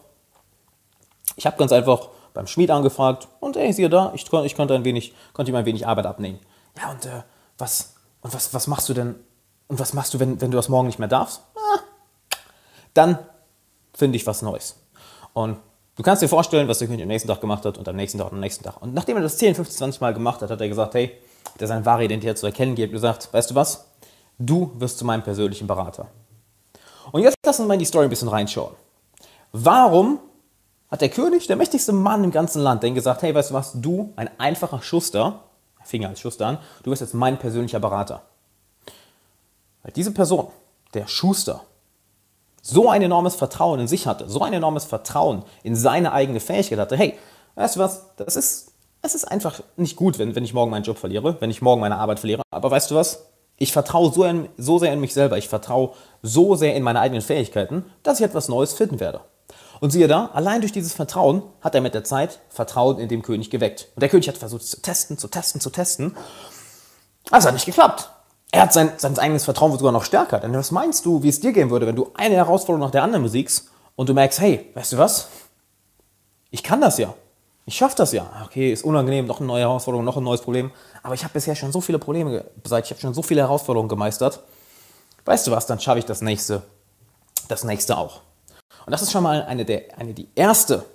ich 1.37 1.45
habe 1.45 1.55
ganz 1.55 1.71
einfach 1.71 2.09
beim 2.33 2.45
Schmied 2.45 2.71
angefragt 2.71 3.29
und 3.39 3.55
ey, 3.55 3.71
siehe 3.71 3.89
da, 3.89 4.11
ich, 4.13 4.25
ich 4.33 4.55
konnte, 4.57 4.75
ein 4.75 4.83
wenig, 4.83 5.13
konnte 5.31 5.49
ihm 5.49 5.55
ein 5.55 5.63
wenig 5.63 5.87
Arbeit 5.87 6.05
abnehmen. 6.05 6.39
Ja, 6.77 6.91
und, 6.91 7.05
äh, 7.05 7.21
was, 7.57 7.93
und 8.19 8.33
was, 8.33 8.53
was 8.53 8.67
machst 8.67 8.89
du 8.89 8.93
denn, 8.93 9.15
und 9.69 9.79
was 9.79 9.93
machst 9.93 10.13
du, 10.13 10.19
wenn, 10.19 10.41
wenn 10.41 10.51
du 10.51 10.57
das 10.57 10.67
morgen 10.67 10.87
nicht 10.87 10.99
mehr 10.99 11.07
darfst? 11.07 11.39
Ah, 11.55 11.79
dann 12.93 13.17
finde 13.93 14.17
ich 14.17 14.27
was 14.27 14.41
Neues. 14.41 14.75
Und 15.31 15.59
du 15.95 16.03
kannst 16.03 16.21
dir 16.21 16.27
vorstellen, 16.27 16.67
was 16.67 16.79
der 16.79 16.89
König 16.89 17.03
am 17.03 17.07
nächsten 17.07 17.29
Tag 17.29 17.39
gemacht 17.39 17.63
hat 17.63 17.77
und 17.77 17.87
am 17.87 17.95
nächsten 17.95 18.17
Tag 18.17 18.27
und 18.27 18.33
am 18.33 18.41
nächsten 18.41 18.65
Tag. 18.65 18.81
Und 18.81 18.93
nachdem 18.93 19.15
er 19.15 19.23
das 19.23 19.37
10, 19.37 19.55
15, 19.55 19.77
20 19.77 20.01
Mal 20.01 20.13
gemacht 20.13 20.41
hat, 20.41 20.49
hat 20.49 20.59
er 20.59 20.67
gesagt, 20.67 20.95
hey, 20.95 21.17
der 21.61 21.69
seine 21.69 21.85
wahre 21.85 22.03
Identität 22.03 22.37
zu 22.37 22.45
erkennen 22.45 22.75
gibt, 22.75 22.91
gesagt, 22.91 23.29
weißt 23.31 23.51
du 23.51 23.55
was? 23.55 23.85
Du 24.37 24.73
wirst 24.75 24.97
zu 24.97 25.05
meinem 25.05 25.23
persönlichen 25.23 25.65
Berater. 25.65 26.09
Und 27.11 27.21
jetzt 27.21 27.35
lass 27.45 27.59
uns 27.59 27.67
mal 27.67 27.73
in 27.75 27.79
die 27.79 27.85
Story 27.85 28.05
ein 28.05 28.09
bisschen 28.09 28.29
reinschauen. 28.29 28.75
Warum 29.51 30.19
hat 30.89 31.01
der 31.01 31.09
König, 31.09 31.47
der 31.47 31.55
mächtigste 31.55 31.91
Mann 31.91 32.23
im 32.23 32.31
ganzen 32.31 32.61
Land, 32.61 32.83
den 32.83 32.95
gesagt, 32.95 33.23
hey, 33.23 33.33
weißt 33.33 33.49
du 33.49 33.53
was, 33.53 33.73
du, 33.73 34.13
ein 34.15 34.29
einfacher 34.39 34.81
Schuster, 34.81 35.39
Finger 35.83 36.09
als 36.09 36.19
Schuster 36.19 36.47
an, 36.47 36.57
du 36.83 36.91
bist 36.91 37.01
jetzt 37.01 37.13
mein 37.13 37.37
persönlicher 37.37 37.79
Berater. 37.79 38.21
Weil 39.81 39.91
diese 39.93 40.11
Person, 40.11 40.47
der 40.93 41.07
Schuster, 41.07 41.61
so 42.61 42.89
ein 42.89 43.01
enormes 43.01 43.35
Vertrauen 43.35 43.79
in 43.79 43.87
sich 43.87 44.07
hatte, 44.07 44.29
so 44.29 44.41
ein 44.41 44.53
enormes 44.53 44.85
Vertrauen 44.85 45.43
in 45.63 45.75
seine 45.75 46.13
eigene 46.13 46.39
Fähigkeit 46.39 46.79
hatte, 46.79 46.95
hey, 46.95 47.17
weißt 47.55 47.75
du 47.75 47.79
was, 47.79 48.05
das 48.15 48.35
ist, 48.35 48.71
es 49.01 49.15
ist 49.15 49.25
einfach 49.25 49.61
nicht 49.75 49.97
gut, 49.97 50.17
wenn, 50.17 50.35
wenn 50.35 50.45
ich 50.45 50.53
morgen 50.53 50.71
meinen 50.71 50.83
Job 50.83 50.97
verliere, 50.97 51.35
wenn 51.41 51.49
ich 51.49 51.61
morgen 51.61 51.81
meine 51.81 51.97
Arbeit 51.97 52.19
verliere, 52.19 52.43
aber 52.51 52.71
weißt 52.71 52.91
du 52.91 52.95
was, 52.95 53.25
ich 53.63 53.73
vertraue 53.73 54.11
so, 54.13 54.25
so 54.57 54.77
sehr 54.77 54.93
in 54.93 54.99
mich 54.99 55.13
selber, 55.13 55.37
ich 55.37 55.49
vertraue 55.49 55.91
so 56.21 56.55
sehr 56.55 56.75
in 56.75 56.83
meine 56.83 56.99
eigenen 56.99 57.21
Fähigkeiten, 57.21 57.85
dass 58.03 58.19
ich 58.19 58.25
etwas 58.25 58.49
Neues 58.49 58.73
finden 58.73 58.99
werde. 58.99 59.21
Und 59.79 59.91
siehe 59.91 60.07
da, 60.07 60.29
allein 60.33 60.61
durch 60.61 60.71
dieses 60.71 60.93
Vertrauen 60.93 61.43
hat 61.61 61.75
er 61.75 61.81
mit 61.81 61.93
der 61.93 62.03
Zeit 62.03 62.39
Vertrauen 62.49 62.99
in 62.99 63.09
den 63.09 63.21
König 63.21 63.49
geweckt. 63.49 63.89
Und 63.95 64.01
der 64.01 64.09
König 64.09 64.27
hat 64.27 64.37
versucht 64.37 64.65
zu 64.65 64.81
testen, 64.81 65.17
zu 65.17 65.27
testen, 65.27 65.59
zu 65.59 65.69
testen. 65.69 66.15
Also 67.31 67.47
hat 67.47 67.53
nicht 67.53 67.65
geklappt. 67.65 68.09
Er 68.51 68.61
hat 68.61 68.73
sein, 68.73 68.91
sein 68.97 69.17
eigenes 69.17 69.45
Vertrauen 69.45 69.71
sogar 69.71 69.91
noch 69.91 70.05
stärker. 70.05 70.39
Denn 70.39 70.53
was 70.53 70.71
meinst 70.71 71.05
du, 71.05 71.23
wie 71.23 71.29
es 71.29 71.39
dir 71.39 71.51
gehen 71.51 71.69
würde, 71.69 71.87
wenn 71.87 71.95
du 71.95 72.11
eine 72.13 72.35
Herausforderung 72.35 72.85
nach 72.85 72.91
der 72.91 73.03
anderen 73.03 73.23
besiegst 73.23 73.69
und 73.95 74.07
du 74.07 74.13
merkst, 74.13 74.39
hey, 74.39 74.69
weißt 74.73 74.93
du 74.93 74.97
was? 74.97 75.27
Ich 76.51 76.63
kann 76.63 76.79
das 76.79 76.97
ja. 76.97 77.13
Ich 77.65 77.75
schaffe 77.75 77.95
das 77.95 78.11
ja. 78.11 78.29
Okay, 78.45 78.73
ist 78.73 78.83
unangenehm, 78.83 79.25
noch 79.25 79.39
eine 79.39 79.47
neue 79.47 79.61
Herausforderung, 79.61 80.03
noch 80.03 80.17
ein 80.17 80.23
neues 80.23 80.41
Problem. 80.41 80.71
Aber 81.01 81.15
ich 81.15 81.23
habe 81.23 81.33
bisher 81.33 81.55
schon 81.55 81.71
so 81.71 81.81
viele 81.81 81.99
Probleme 81.99 82.45
beseitigt, 82.61 82.91
ich 82.91 82.97
habe 82.97 83.01
schon 83.01 83.13
so 83.13 83.21
viele 83.21 83.41
Herausforderungen 83.41 83.89
gemeistert. 83.89 84.41
Weißt 85.25 85.47
du 85.47 85.51
was, 85.51 85.65
dann 85.65 85.79
schaffe 85.79 85.99
ich 85.99 86.05
das 86.05 86.21
nächste, 86.21 86.63
das 87.47 87.63
nächste 87.63 87.97
auch. 87.97 88.21
Und 88.85 88.91
das 88.91 89.01
ist 89.01 89.11
schon 89.11 89.23
mal 89.23 89.43
eine, 89.43 89.63
der, 89.63 89.97
eine 89.97 90.13
die 90.13 90.27
erste 90.35 90.85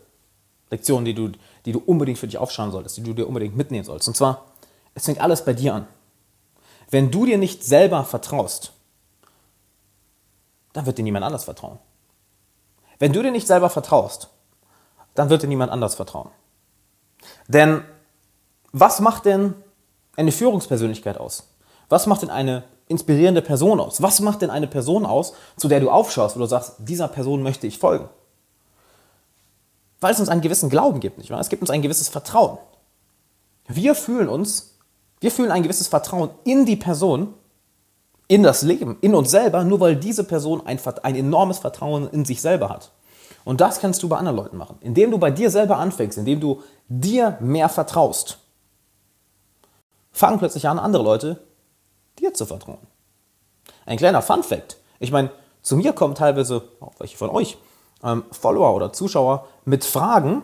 Lektion, 0.70 1.04
die 1.06 1.14
du, 1.14 1.30
die 1.64 1.72
du 1.72 1.78
unbedingt 1.78 2.18
für 2.18 2.26
dich 2.26 2.36
aufschauen 2.36 2.70
solltest, 2.70 2.98
die 2.98 3.02
du 3.02 3.14
dir 3.14 3.26
unbedingt 3.26 3.56
mitnehmen 3.56 3.84
sollst. 3.84 4.06
Und 4.06 4.16
zwar, 4.16 4.44
es 4.94 5.06
fängt 5.06 5.20
alles 5.20 5.44
bei 5.44 5.54
dir 5.54 5.74
an. 5.74 5.86
Wenn 6.90 7.10
du 7.10 7.24
dir 7.24 7.38
nicht 7.38 7.64
selber 7.64 8.04
vertraust, 8.04 8.72
dann 10.74 10.84
wird 10.84 10.98
dir 10.98 11.02
niemand 11.02 11.24
anders 11.24 11.44
vertrauen. 11.44 11.78
Wenn 12.98 13.12
du 13.12 13.22
dir 13.22 13.30
nicht 13.30 13.46
selber 13.46 13.70
vertraust, 13.70 14.28
dann 15.14 15.30
wird 15.30 15.42
dir 15.42 15.48
niemand 15.48 15.72
anders 15.72 15.94
vertrauen. 15.94 16.30
Denn 17.46 17.82
was 18.72 19.00
macht 19.00 19.24
denn 19.24 19.54
eine 20.16 20.32
Führungspersönlichkeit 20.32 21.18
aus? 21.18 21.48
Was 21.88 22.06
macht 22.06 22.22
denn 22.22 22.30
eine 22.30 22.64
inspirierende 22.86 23.42
Person 23.42 23.80
aus? 23.80 24.02
Was 24.02 24.20
macht 24.20 24.42
denn 24.42 24.50
eine 24.50 24.66
Person 24.66 25.06
aus, 25.06 25.34
zu 25.56 25.68
der 25.68 25.80
du 25.80 25.90
aufschaust, 25.90 26.36
wo 26.36 26.40
du 26.40 26.46
sagst, 26.46 26.74
dieser 26.78 27.08
Person 27.08 27.42
möchte 27.42 27.66
ich 27.66 27.78
folgen? 27.78 28.08
Weil 30.00 30.12
es 30.12 30.20
uns 30.20 30.28
einen 30.28 30.42
gewissen 30.42 30.70
Glauben 30.70 31.00
gibt, 31.00 31.18
nicht 31.18 31.30
wahr? 31.30 31.40
Es 31.40 31.48
gibt 31.48 31.62
uns 31.62 31.70
ein 31.70 31.82
gewisses 31.82 32.08
Vertrauen. 32.08 32.58
Wir 33.66 33.94
fühlen 33.94 34.28
uns, 34.28 34.74
wir 35.20 35.30
fühlen 35.30 35.50
ein 35.50 35.62
gewisses 35.62 35.88
Vertrauen 35.88 36.30
in 36.44 36.64
die 36.64 36.76
Person, 36.76 37.34
in 38.28 38.42
das 38.42 38.62
Leben, 38.62 38.98
in 39.00 39.14
uns 39.14 39.30
selber, 39.30 39.64
nur 39.64 39.80
weil 39.80 39.96
diese 39.96 40.24
Person 40.24 40.66
ein, 40.66 40.78
ein 41.02 41.16
enormes 41.16 41.58
Vertrauen 41.58 42.08
in 42.10 42.24
sich 42.24 42.40
selber 42.40 42.68
hat. 42.68 42.92
Und 43.48 43.62
das 43.62 43.80
kannst 43.80 44.02
du 44.02 44.10
bei 44.10 44.18
anderen 44.18 44.36
Leuten 44.36 44.58
machen. 44.58 44.76
Indem 44.82 45.10
du 45.10 45.16
bei 45.16 45.30
dir 45.30 45.50
selber 45.50 45.78
anfängst, 45.78 46.18
indem 46.18 46.38
du 46.38 46.62
dir 46.86 47.38
mehr 47.40 47.70
vertraust, 47.70 48.40
fangen 50.12 50.38
plötzlich 50.38 50.68
an, 50.68 50.78
andere 50.78 51.02
Leute 51.02 51.42
dir 52.18 52.34
zu 52.34 52.44
vertrauen. 52.44 52.86
Ein 53.86 53.96
kleiner 53.96 54.20
Fun 54.20 54.42
Fact. 54.42 54.76
Ich 54.98 55.12
meine, 55.12 55.30
zu 55.62 55.78
mir 55.78 55.94
kommen 55.94 56.14
teilweise, 56.14 56.68
auch 56.80 56.92
welche 56.98 57.16
von 57.16 57.30
euch, 57.30 57.56
ähm, 58.04 58.24
Follower 58.32 58.74
oder 58.74 58.92
Zuschauer 58.92 59.48
mit 59.64 59.82
Fragen, 59.82 60.42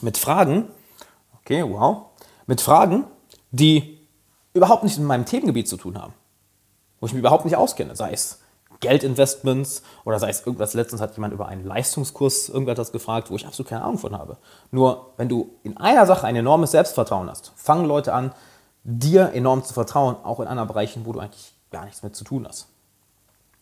mit 0.00 0.16
Fragen, 0.16 0.70
okay, 1.42 1.62
wow, 1.68 2.04
mit 2.46 2.62
Fragen, 2.62 3.04
die 3.50 3.98
überhaupt 4.54 4.84
nichts 4.84 4.98
mit 4.98 5.06
meinem 5.06 5.26
Themengebiet 5.26 5.68
zu 5.68 5.76
tun 5.76 6.00
haben, 6.00 6.14
wo 6.98 7.06
ich 7.08 7.12
mich 7.12 7.20
überhaupt 7.20 7.44
nicht 7.44 7.56
auskenne, 7.56 7.94
sei 7.94 8.12
es 8.12 8.40
Geldinvestments 8.80 9.82
oder 10.04 10.18
sei 10.18 10.30
es 10.30 10.46
irgendwas, 10.46 10.74
letztens 10.74 11.00
hat 11.00 11.14
jemand 11.16 11.32
über 11.32 11.48
einen 11.48 11.64
Leistungskurs 11.64 12.48
irgendetwas 12.48 12.92
gefragt, 12.92 13.30
wo 13.30 13.36
ich 13.36 13.46
absolut 13.46 13.68
keine 13.68 13.82
Ahnung 13.82 13.98
von 13.98 14.16
habe. 14.16 14.36
Nur 14.70 15.12
wenn 15.16 15.28
du 15.28 15.50
in 15.62 15.76
einer 15.76 16.06
Sache 16.06 16.26
ein 16.26 16.36
enormes 16.36 16.72
Selbstvertrauen 16.72 17.30
hast, 17.30 17.52
fangen 17.56 17.86
Leute 17.86 18.12
an, 18.12 18.32
dir 18.84 19.32
enorm 19.32 19.64
zu 19.64 19.74
vertrauen, 19.74 20.16
auch 20.22 20.40
in 20.40 20.46
anderen 20.46 20.68
Bereichen, 20.68 21.06
wo 21.06 21.12
du 21.12 21.20
eigentlich 21.20 21.54
gar 21.70 21.84
nichts 21.84 22.02
mit 22.02 22.14
zu 22.14 22.24
tun 22.24 22.46
hast. 22.46 22.68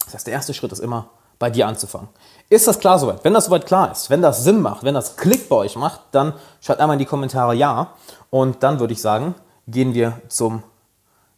Das 0.04 0.14
heißt, 0.14 0.26
der 0.26 0.34
erste 0.34 0.54
Schritt 0.54 0.72
ist 0.72 0.80
immer, 0.80 1.08
bei 1.38 1.50
dir 1.50 1.66
anzufangen. 1.66 2.08
Ist 2.48 2.66
das 2.66 2.78
klar 2.78 2.98
soweit? 2.98 3.24
Wenn 3.24 3.34
das 3.34 3.46
soweit 3.46 3.66
klar 3.66 3.90
ist, 3.90 4.10
wenn 4.10 4.22
das 4.22 4.44
Sinn 4.44 4.60
macht, 4.60 4.84
wenn 4.84 4.94
das 4.94 5.16
Klick 5.16 5.48
bei 5.48 5.56
euch 5.56 5.76
macht, 5.76 6.00
dann 6.12 6.34
schreibt 6.60 6.80
einmal 6.80 6.94
in 6.94 7.00
die 7.00 7.06
Kommentare 7.06 7.54
Ja. 7.54 7.94
Und 8.30 8.62
dann 8.62 8.80
würde 8.80 8.92
ich 8.92 9.00
sagen, 9.00 9.34
gehen 9.66 9.94
wir 9.94 10.20
zum 10.28 10.62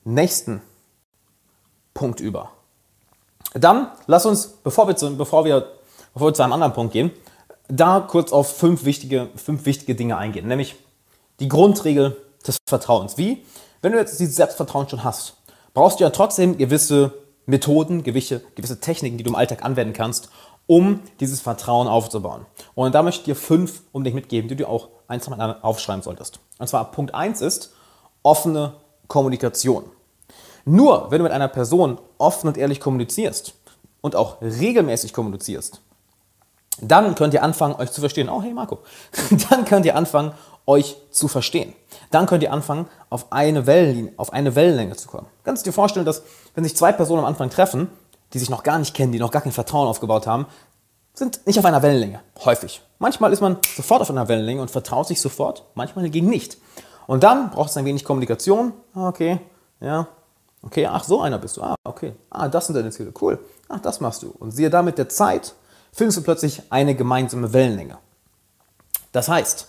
nächsten 0.04 0.62
Punkt 1.94 2.20
über. 2.20 2.50
Dann 3.54 3.88
lass 4.06 4.26
uns, 4.26 4.46
bevor 4.46 4.88
wir 4.88 4.96
zu, 4.96 5.16
bevor 5.16 5.44
wir, 5.44 5.66
bevor 6.12 6.28
wir 6.28 6.34
zu 6.34 6.42
einem 6.42 6.52
anderen 6.52 6.72
Punkt 6.72 6.92
gehen, 6.92 7.10
da 7.68 8.00
kurz 8.00 8.32
auf 8.32 8.56
fünf 8.56 8.84
wichtige, 8.84 9.28
fünf 9.36 9.66
wichtige 9.66 9.94
Dinge 9.94 10.16
eingehen. 10.16 10.46
Nämlich 10.46 10.76
die 11.40 11.48
Grundregel 11.48 12.16
des 12.46 12.58
Vertrauens. 12.68 13.18
Wie? 13.18 13.44
Wenn 13.82 13.92
du 13.92 13.98
jetzt 13.98 14.18
dieses 14.18 14.36
Selbstvertrauen 14.36 14.88
schon 14.88 15.04
hast, 15.04 15.36
brauchst 15.74 16.00
du 16.00 16.04
ja 16.04 16.10
trotzdem 16.10 16.58
gewisse 16.58 17.12
Methoden, 17.46 18.02
gewisse, 18.02 18.40
gewisse 18.54 18.80
Techniken, 18.80 19.18
die 19.18 19.24
du 19.24 19.30
im 19.30 19.36
Alltag 19.36 19.64
anwenden 19.64 19.92
kannst, 19.92 20.30
um 20.66 21.00
dieses 21.20 21.40
Vertrauen 21.40 21.86
aufzubauen. 21.86 22.46
Und 22.74 22.94
da 22.94 23.02
möchte 23.02 23.20
ich 23.20 23.24
dir 23.24 23.36
fünf 23.36 23.82
unbedingt 23.92 24.16
mitgeben, 24.16 24.48
die 24.48 24.56
du 24.56 24.68
auch 24.68 24.88
eins 25.06 25.28
mal 25.28 25.58
aufschreiben 25.62 26.02
solltest. 26.02 26.40
Und 26.58 26.68
zwar 26.68 26.90
Punkt 26.90 27.14
eins 27.14 27.40
ist 27.40 27.72
offene 28.22 28.74
Kommunikation. 29.06 29.84
Nur 30.68 31.10
wenn 31.10 31.18
du 31.18 31.22
mit 31.22 31.32
einer 31.32 31.48
Person 31.48 31.98
offen 32.18 32.48
und 32.48 32.58
ehrlich 32.58 32.80
kommunizierst 32.80 33.54
und 34.00 34.16
auch 34.16 34.42
regelmäßig 34.42 35.12
kommunizierst, 35.12 35.80
dann 36.80 37.14
könnt 37.14 37.32
ihr 37.34 37.42
anfangen, 37.42 37.76
euch 37.76 37.92
zu 37.92 38.00
verstehen. 38.00 38.28
Oh, 38.28 38.42
hey 38.42 38.52
Marco. 38.52 38.80
Dann 39.48 39.64
könnt 39.64 39.86
ihr 39.86 39.96
anfangen, 39.96 40.32
euch 40.66 40.96
zu 41.10 41.26
verstehen. 41.28 41.72
Dann 42.10 42.26
könnt 42.26 42.42
ihr 42.42 42.52
anfangen, 42.52 42.86
auf 43.08 43.32
eine, 43.32 43.66
Wellenlinie, 43.66 44.12
auf 44.18 44.32
eine 44.32 44.54
Wellenlänge 44.54 44.94
zu 44.96 45.08
kommen. 45.08 45.26
Kannst 45.44 45.64
du 45.64 45.70
dir 45.70 45.72
vorstellen, 45.72 46.04
dass 46.04 46.22
wenn 46.54 46.64
sich 46.64 46.76
zwei 46.76 46.92
Personen 46.92 47.20
am 47.20 47.24
Anfang 47.24 47.48
treffen, 47.48 47.88
die 48.34 48.38
sich 48.38 48.50
noch 48.50 48.62
gar 48.62 48.78
nicht 48.78 48.92
kennen, 48.92 49.12
die 49.12 49.18
noch 49.18 49.30
gar 49.30 49.40
kein 49.40 49.52
Vertrauen 49.52 49.88
aufgebaut 49.88 50.26
haben, 50.26 50.46
sind 51.14 51.46
nicht 51.46 51.58
auf 51.58 51.64
einer 51.64 51.82
Wellenlänge. 51.82 52.20
Häufig. 52.44 52.82
Manchmal 52.98 53.32
ist 53.32 53.40
man 53.40 53.56
sofort 53.74 54.02
auf 54.02 54.10
einer 54.10 54.28
Wellenlänge 54.28 54.60
und 54.60 54.70
vertraut 54.70 55.08
sich 55.08 55.20
sofort, 55.20 55.64
manchmal 55.74 56.04
hingegen 56.04 56.28
nicht. 56.28 56.58
Und 57.06 57.22
dann 57.22 57.50
braucht 57.50 57.70
es 57.70 57.76
ein 57.78 57.86
wenig 57.86 58.04
Kommunikation. 58.04 58.74
Ah, 58.94 59.08
okay, 59.08 59.38
ja, 59.80 60.08
okay, 60.66 60.86
ach, 60.86 61.04
so 61.04 61.20
einer 61.20 61.38
bist 61.38 61.56
du. 61.56 61.62
Ah, 61.62 61.76
okay, 61.84 62.14
ah, 62.30 62.48
das 62.48 62.66
sind 62.66 62.74
deine 62.74 62.90
Ziele. 62.90 63.12
Cool, 63.20 63.38
ach, 63.68 63.80
das 63.80 64.00
machst 64.00 64.22
du. 64.22 64.34
Und 64.38 64.50
siehe 64.50 64.68
da, 64.68 64.82
mit 64.82 64.98
der 64.98 65.08
Zeit 65.08 65.54
findest 65.92 66.18
du 66.18 66.22
plötzlich 66.22 66.62
eine 66.70 66.94
gemeinsame 66.94 67.52
Wellenlänge. 67.52 67.98
Das 69.12 69.28
heißt, 69.28 69.68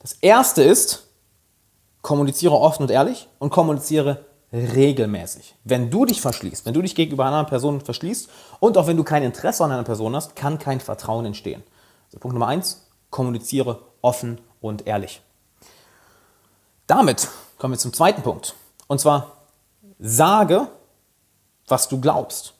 das 0.00 0.14
erste 0.20 0.62
ist, 0.62 1.04
kommuniziere 2.00 2.54
offen 2.54 2.84
und 2.84 2.90
ehrlich 2.90 3.28
und 3.38 3.50
kommuniziere 3.50 4.24
regelmäßig. 4.52 5.56
Wenn 5.64 5.90
du 5.90 6.06
dich 6.06 6.22
verschließt, 6.22 6.64
wenn 6.64 6.72
du 6.72 6.80
dich 6.80 6.94
gegenüber 6.94 7.26
einer 7.26 7.44
Person 7.44 7.82
verschließt 7.82 8.30
und 8.60 8.78
auch 8.78 8.86
wenn 8.86 8.96
du 8.96 9.04
kein 9.04 9.22
Interesse 9.22 9.64
an 9.64 9.72
einer 9.72 9.84
Person 9.84 10.16
hast, 10.16 10.36
kann 10.36 10.58
kein 10.58 10.80
Vertrauen 10.80 11.26
entstehen. 11.26 11.62
Also 12.06 12.18
Punkt 12.18 12.32
Nummer 12.32 12.46
eins, 12.46 12.86
kommuniziere 13.10 13.80
offen 14.00 14.40
und 14.60 14.86
ehrlich. 14.86 15.20
Damit 16.86 17.28
kommen 17.58 17.74
wir 17.74 17.78
zum 17.78 17.92
zweiten 17.92 18.22
Punkt. 18.22 18.54
Und 18.86 19.00
zwar, 19.00 19.37
sage, 19.98 20.68
was 21.66 21.88
du 21.88 22.00
glaubst. 22.00 22.54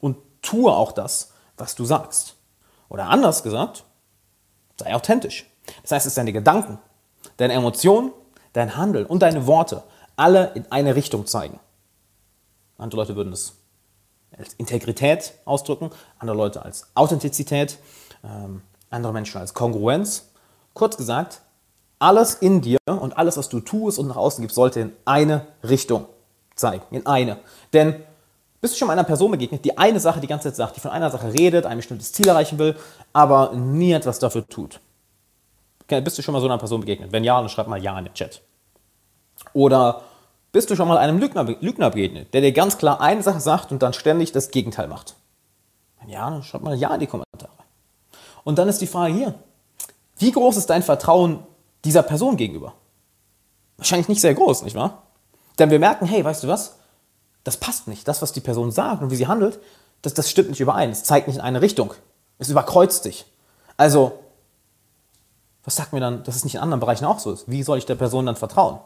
Und 0.00 0.16
tue 0.42 0.72
auch 0.72 0.92
das, 0.92 1.32
was 1.56 1.74
du 1.74 1.84
sagst. 1.84 2.36
Oder 2.88 3.08
anders 3.08 3.42
gesagt, 3.42 3.84
sei 4.78 4.94
authentisch. 4.94 5.50
Das 5.82 5.92
heißt, 5.92 6.06
es 6.06 6.14
deine 6.14 6.32
Gedanken, 6.32 6.78
deine 7.36 7.52
Emotionen, 7.54 8.12
dein 8.52 8.76
Handeln 8.76 9.06
und 9.06 9.20
deine 9.20 9.46
Worte 9.46 9.82
alle 10.16 10.52
in 10.54 10.70
eine 10.72 10.94
Richtung 10.94 11.26
zeigen. 11.26 11.60
Andere 12.76 13.00
Leute 13.02 13.16
würden 13.16 13.32
es 13.32 13.54
als 14.36 14.54
Integrität 14.54 15.34
ausdrücken, 15.44 15.90
andere 16.18 16.36
Leute 16.36 16.62
als 16.62 16.86
Authentizität, 16.94 17.78
ähm, 18.24 18.62
andere 18.90 19.12
Menschen 19.12 19.40
als 19.40 19.54
Kongruenz. 19.54 20.30
Kurz 20.74 20.96
gesagt, 20.96 21.40
alles 21.98 22.34
in 22.34 22.60
dir 22.60 22.78
und 22.86 23.16
alles, 23.16 23.36
was 23.36 23.48
du 23.48 23.60
tust 23.60 23.98
und 23.98 24.08
nach 24.08 24.16
außen 24.16 24.42
gibst, 24.42 24.54
sollte 24.54 24.80
in 24.80 24.92
eine 25.04 25.46
Richtung 25.62 26.06
zeigen. 26.58 26.82
In 26.90 27.06
eine. 27.06 27.38
Denn 27.72 28.02
bist 28.60 28.74
du 28.74 28.78
schon 28.78 28.88
mal 28.88 28.94
einer 28.94 29.04
Person 29.04 29.30
begegnet, 29.30 29.64
die 29.64 29.78
eine 29.78 30.00
Sache 30.00 30.20
die 30.20 30.26
ganze 30.26 30.48
Zeit 30.48 30.56
sagt, 30.56 30.76
die 30.76 30.80
von 30.80 30.90
einer 30.90 31.10
Sache 31.10 31.32
redet, 31.32 31.64
ein 31.64 31.76
bestimmtes 31.76 32.12
Ziel 32.12 32.28
erreichen 32.28 32.58
will, 32.58 32.76
aber 33.12 33.52
nie 33.54 33.92
etwas 33.92 34.18
dafür 34.18 34.46
tut? 34.46 34.80
Bist 35.86 36.18
du 36.18 36.22
schon 36.22 36.34
mal 36.34 36.40
so 36.40 36.46
einer 36.46 36.58
Person 36.58 36.80
begegnet? 36.80 37.12
Wenn 37.12 37.24
ja, 37.24 37.40
dann 37.40 37.48
schreib 37.48 37.68
mal 37.68 37.82
Ja 37.82 37.98
in 37.98 38.04
den 38.04 38.14
Chat. 38.14 38.42
Oder 39.52 40.02
bist 40.52 40.68
du 40.70 40.76
schon 40.76 40.88
mal 40.88 40.98
einem 40.98 41.18
Lügner, 41.18 41.44
Lügner 41.44 41.90
begegnet, 41.90 42.34
der 42.34 42.40
dir 42.40 42.52
ganz 42.52 42.78
klar 42.78 43.00
eine 43.00 43.22
Sache 43.22 43.40
sagt 43.40 43.70
und 43.70 43.82
dann 43.82 43.92
ständig 43.92 44.32
das 44.32 44.50
Gegenteil 44.50 44.88
macht? 44.88 45.14
Wenn 46.00 46.10
ja, 46.10 46.28
dann 46.28 46.42
schreib 46.42 46.62
mal 46.62 46.76
Ja 46.76 46.92
in 46.94 47.00
die 47.00 47.06
Kommentare. 47.06 47.52
Und 48.44 48.58
dann 48.58 48.68
ist 48.68 48.80
die 48.80 48.86
Frage 48.86 49.14
hier, 49.14 49.34
wie 50.18 50.32
groß 50.32 50.56
ist 50.56 50.68
dein 50.68 50.82
Vertrauen 50.82 51.44
dieser 51.84 52.02
Person 52.02 52.36
gegenüber? 52.36 52.74
Wahrscheinlich 53.76 54.08
nicht 54.08 54.20
sehr 54.20 54.34
groß, 54.34 54.62
nicht 54.62 54.74
wahr? 54.74 55.02
Denn 55.58 55.70
wir 55.70 55.78
merken, 55.78 56.06
hey, 56.06 56.24
weißt 56.24 56.44
du 56.44 56.48
was? 56.48 56.76
Das 57.44 57.56
passt 57.56 57.88
nicht. 57.88 58.06
Das, 58.06 58.22
was 58.22 58.32
die 58.32 58.40
Person 58.40 58.70
sagt 58.70 59.02
und 59.02 59.10
wie 59.10 59.16
sie 59.16 59.26
handelt, 59.26 59.58
das, 60.02 60.14
das 60.14 60.30
stimmt 60.30 60.50
nicht 60.50 60.60
überein. 60.60 60.90
Es 60.90 61.04
zeigt 61.04 61.26
nicht 61.26 61.36
in 61.36 61.42
eine 61.42 61.62
Richtung. 61.62 61.94
Es 62.38 62.48
überkreuzt 62.48 63.04
dich. 63.04 63.26
Also, 63.76 64.18
was 65.64 65.76
sagt 65.76 65.92
mir 65.92 66.00
dann, 66.00 66.22
dass 66.24 66.36
es 66.36 66.44
nicht 66.44 66.54
in 66.54 66.60
anderen 66.60 66.80
Bereichen 66.80 67.04
auch 67.04 67.18
so 67.18 67.32
ist? 67.32 67.48
Wie 67.50 67.62
soll 67.62 67.78
ich 67.78 67.86
der 67.86 67.94
Person 67.94 68.26
dann 68.26 68.36
vertrauen? 68.36 68.78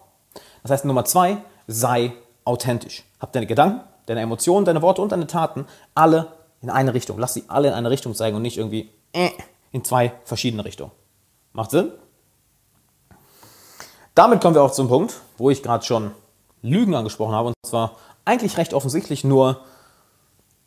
Das 0.62 0.70
heißt, 0.70 0.84
Nummer 0.84 1.04
zwei, 1.04 1.38
sei 1.66 2.12
authentisch. 2.44 3.04
Hab 3.20 3.32
deine 3.32 3.46
Gedanken, 3.46 3.80
deine 4.06 4.20
Emotionen, 4.20 4.64
deine 4.64 4.82
Worte 4.82 5.02
und 5.02 5.12
deine 5.12 5.26
Taten 5.26 5.66
alle 5.94 6.32
in 6.60 6.70
eine 6.70 6.94
Richtung. 6.94 7.18
Lass 7.18 7.34
sie 7.34 7.44
alle 7.48 7.68
in 7.68 7.74
eine 7.74 7.90
Richtung 7.90 8.14
zeigen 8.14 8.36
und 8.36 8.42
nicht 8.42 8.58
irgendwie 8.58 8.90
äh, 9.12 9.30
in 9.70 9.84
zwei 9.84 10.12
verschiedene 10.24 10.64
Richtungen. 10.64 10.92
Macht 11.52 11.70
Sinn? 11.70 11.92
Damit 14.14 14.40
kommen 14.40 14.54
wir 14.54 14.62
auch 14.62 14.72
zum 14.72 14.88
Punkt, 14.88 15.14
wo 15.38 15.50
ich 15.50 15.62
gerade 15.62 15.84
schon 15.84 16.12
Lügen 16.62 16.94
angesprochen 16.94 17.34
habe. 17.34 17.48
Und 17.48 17.54
zwar 17.66 17.96
eigentlich 18.24 18.56
recht 18.56 18.72
offensichtlich, 18.74 19.24
nur 19.24 19.60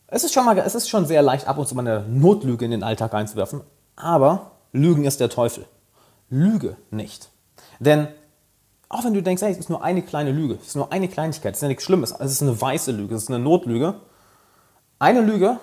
Es 0.07 0.23
ist, 0.23 0.33
schon 0.33 0.45
mal, 0.45 0.57
es 0.57 0.75
ist 0.75 0.89
schon 0.89 1.05
sehr 1.05 1.21
leicht, 1.21 1.47
ab 1.47 1.57
und 1.57 1.67
zu 1.67 1.75
mal 1.75 1.87
eine 1.87 2.05
Notlüge 2.07 2.63
in 2.65 2.71
den 2.71 2.83
Alltag 2.83 3.13
einzuwerfen, 3.13 3.61
aber 3.95 4.51
Lügen 4.71 5.05
ist 5.05 5.19
der 5.19 5.29
Teufel. 5.29 5.65
Lüge 6.29 6.75
nicht. 6.91 7.29
Denn 7.79 8.07
auch 8.89 9.03
wenn 9.03 9.13
du 9.13 9.23
denkst, 9.23 9.41
hey, 9.41 9.51
es 9.51 9.57
ist 9.57 9.69
nur 9.69 9.83
eine 9.83 10.01
kleine 10.03 10.31
Lüge, 10.31 10.55
es 10.61 10.67
ist 10.67 10.75
nur 10.75 10.91
eine 10.91 11.07
Kleinigkeit, 11.07 11.53
es 11.53 11.57
ist 11.57 11.61
ja 11.63 11.67
nichts 11.67 11.83
Schlimmes, 11.83 12.11
es 12.11 12.31
ist 12.31 12.41
eine 12.41 12.59
weiße 12.59 12.91
Lüge, 12.91 13.15
es 13.15 13.23
ist 13.23 13.29
eine 13.29 13.39
Notlüge. 13.39 13.95
Eine 14.99 15.21
Lüge 15.21 15.59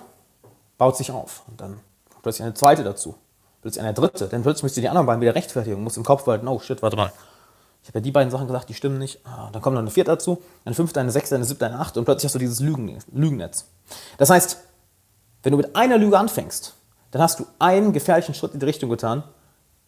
baut 0.77 0.97
sich 0.97 1.11
auf 1.11 1.43
und 1.47 1.59
dann 1.61 1.79
kommt 2.09 2.23
plötzlich 2.23 2.43
eine 2.43 2.53
zweite 2.53 2.83
dazu, 2.83 3.15
plötzlich 3.61 3.83
eine 3.83 3.93
dritte, 3.93 4.27
dann 4.27 4.43
plötzlich 4.43 4.63
müsst 4.63 4.77
ihr 4.77 4.81
die 4.81 4.89
anderen 4.89 5.07
beiden 5.07 5.21
wieder 5.21 5.35
rechtfertigen, 5.35 5.83
musst 5.83 5.97
im 5.97 6.03
Kopf 6.03 6.25
behalten, 6.25 6.47
oh 6.47 6.59
shit, 6.59 6.81
warte 6.81 6.97
mal, 6.97 7.11
ich 7.83 7.89
habe 7.89 7.99
ja 7.99 8.03
die 8.03 8.11
beiden 8.11 8.31
Sachen 8.31 8.47
gesagt, 8.47 8.69
die 8.69 8.73
stimmen 8.73 8.97
nicht. 8.97 9.19
Ah, 9.25 9.49
dann 9.51 9.61
kommt 9.61 9.73
noch 9.73 9.81
eine 9.81 9.91
vierte 9.91 10.09
dazu, 10.09 10.41
eine 10.63 10.73
fünfte, 10.73 11.01
eine 11.01 11.11
sechste, 11.11 11.35
eine 11.35 11.43
siebte, 11.43 11.65
eine 11.65 11.79
achte 11.79 11.99
und 11.99 12.05
plötzlich 12.05 12.25
hast 12.25 12.35
du 12.35 12.39
dieses 12.39 12.61
Lügen, 12.61 12.97
Lügennetz. 13.11 13.67
Das 14.17 14.29
heißt, 14.29 14.57
wenn 15.43 15.51
du 15.51 15.57
mit 15.57 15.75
einer 15.75 15.97
Lüge 15.97 16.17
anfängst, 16.17 16.75
dann 17.11 17.21
hast 17.21 17.41
du 17.41 17.45
einen 17.59 17.91
gefährlichen 17.91 18.33
Schritt 18.33 18.53
in 18.53 18.61
die 18.61 18.65
Richtung 18.65 18.89
getan, 18.89 19.23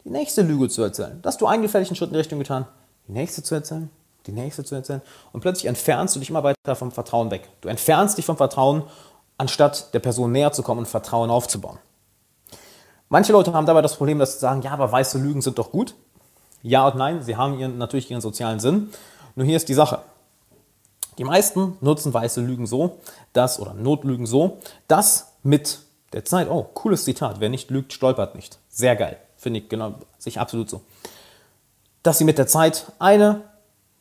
die 0.03 0.09
nächste 0.09 0.41
Lüge 0.41 0.67
zu 0.67 0.83
erzählen. 0.83 1.19
Dann 1.21 1.31
hast 1.31 1.39
du 1.39 1.47
einen 1.47 1.63
gefährlichen 1.63 1.95
Schritt 1.95 2.09
in 2.09 2.13
die 2.13 2.19
Richtung 2.19 2.37
getan, 2.39 2.67
die 3.07 3.13
nächste 3.13 3.41
zu 3.43 3.55
erzählen, 3.55 3.89
die 4.27 4.33
nächste 4.33 4.65
zu 4.65 4.75
erzählen. 4.75 5.01
Und 5.31 5.39
plötzlich 5.39 5.67
entfernst 5.67 6.15
du 6.15 6.19
dich 6.19 6.29
immer 6.29 6.43
weiter 6.43 6.75
vom 6.75 6.91
Vertrauen 6.91 7.31
weg. 7.31 7.49
Du 7.61 7.69
entfernst 7.69 8.17
dich 8.17 8.25
vom 8.25 8.35
Vertrauen, 8.35 8.83
anstatt 9.37 9.93
der 9.93 9.99
Person 9.99 10.33
näher 10.33 10.51
zu 10.51 10.63
kommen 10.63 10.79
und 10.79 10.87
Vertrauen 10.87 11.29
aufzubauen. 11.29 11.79
Manche 13.07 13.31
Leute 13.31 13.53
haben 13.53 13.65
dabei 13.65 13.81
das 13.81 13.95
Problem, 13.95 14.19
dass 14.19 14.33
sie 14.33 14.39
sagen, 14.39 14.61
ja, 14.63 14.71
aber 14.71 14.91
weiße 14.91 15.17
Lügen 15.17 15.41
sind 15.41 15.57
doch 15.57 15.71
gut. 15.71 15.95
Ja 16.67 16.87
und 16.87 16.97
nein, 16.97 17.21
sie 17.21 17.37
haben 17.37 17.59
ihren, 17.59 17.77
natürlich 17.77 18.09
ihren 18.09 18.21
sozialen 18.21 18.59
Sinn. 18.59 18.89
Nur 19.35 19.45
hier 19.45 19.55
ist 19.55 19.69
die 19.69 19.75
Sache. 19.75 19.99
Die 21.19 21.23
meisten 21.23 21.77
nutzen 21.79 22.11
weiße 22.11 22.41
Lügen 22.41 22.65
so, 22.65 22.97
dass, 23.33 23.59
oder 23.59 23.75
Notlügen 23.75 24.25
so, 24.25 24.57
dass 24.87 25.33
mit 25.43 25.79
der 26.11 26.25
Zeit, 26.25 26.49
oh, 26.49 26.63
cooles 26.73 27.05
Zitat, 27.05 27.39
wer 27.39 27.49
nicht 27.49 27.69
lügt, 27.69 27.93
stolpert 27.93 28.33
nicht. 28.33 28.57
Sehr 28.67 28.95
geil, 28.95 29.17
finde 29.37 29.59
ich 29.59 29.69
genau, 29.69 29.93
sich 30.17 30.39
absolut 30.39 30.67
so. 30.67 30.81
Dass 32.01 32.17
sie 32.17 32.23
mit 32.23 32.39
der 32.39 32.47
Zeit 32.47 32.91
eine 32.97 33.41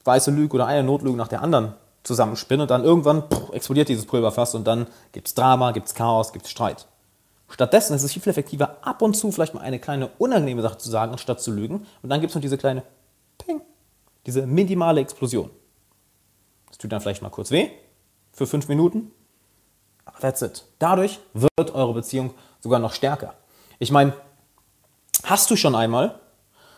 weiße 0.05 0.31
Lüge 0.31 0.55
oder 0.55 0.67
eine 0.67 0.85
Notlüge 0.85 1.19
nach 1.19 1.29
der 1.29 1.43
anderen 1.43 1.75
zusammenspinnen 2.03 2.63
und 2.63 2.71
dann 2.71 2.83
irgendwann 2.83 3.25
pff, 3.29 3.53
explodiert 3.53 3.91
dieses 3.91 4.07
Pulverfass 4.07 4.55
und 4.55 4.67
dann 4.67 4.87
gibt 5.13 5.29
es 5.29 5.35
Drama, 5.35 5.73
gibt 5.73 5.89
es 5.89 5.95
Chaos, 5.95 6.33
gibt 6.33 6.47
es 6.47 6.51
Streit. 6.51 6.87
Stattdessen 7.55 7.95
ist 7.95 8.03
es 8.03 8.13
viel 8.13 8.29
effektiver, 8.29 8.79
ab 8.83 9.01
und 9.01 9.15
zu 9.15 9.31
vielleicht 9.31 9.55
mal 9.55 9.61
eine 9.61 9.79
kleine 9.79 10.09
unangenehme 10.19 10.61
Sache 10.61 10.77
zu 10.79 10.91
sagen, 10.91 11.13
anstatt 11.13 11.41
zu 11.41 11.53
lügen. 11.53 11.87
Und 12.03 12.09
dann 12.09 12.21
gibt 12.21 12.33
es 12.33 12.35
noch 12.35 12.43
diese 12.43 12.59
kleine 12.59 12.83
Ping, 13.39 13.61
diese 14.27 14.45
minimale 14.45 15.01
Explosion. 15.01 15.51
Das 16.67 16.79
tut 16.79 16.91
dann 16.91 17.01
vielleicht 17.01 17.23
mal 17.23 17.31
kurz 17.31 17.53
weh, 17.53 17.71
für 18.33 18.49
fünf 18.49 18.67
Minuten. 18.67 19.13
Aber 20.05 20.19
that's 20.19 20.43
it. 20.43 20.65
Dadurch 20.81 21.21
wird 21.33 21.73
eure 21.73 21.95
Beziehung 21.95 22.35
sogar 22.59 22.81
noch 22.81 22.93
stärker. 22.93 23.35
Ich 23.79 23.93
meine, 23.93 24.15
hast 25.23 25.49
du 25.49 25.55
schon 25.55 25.77
einmal 25.77 26.19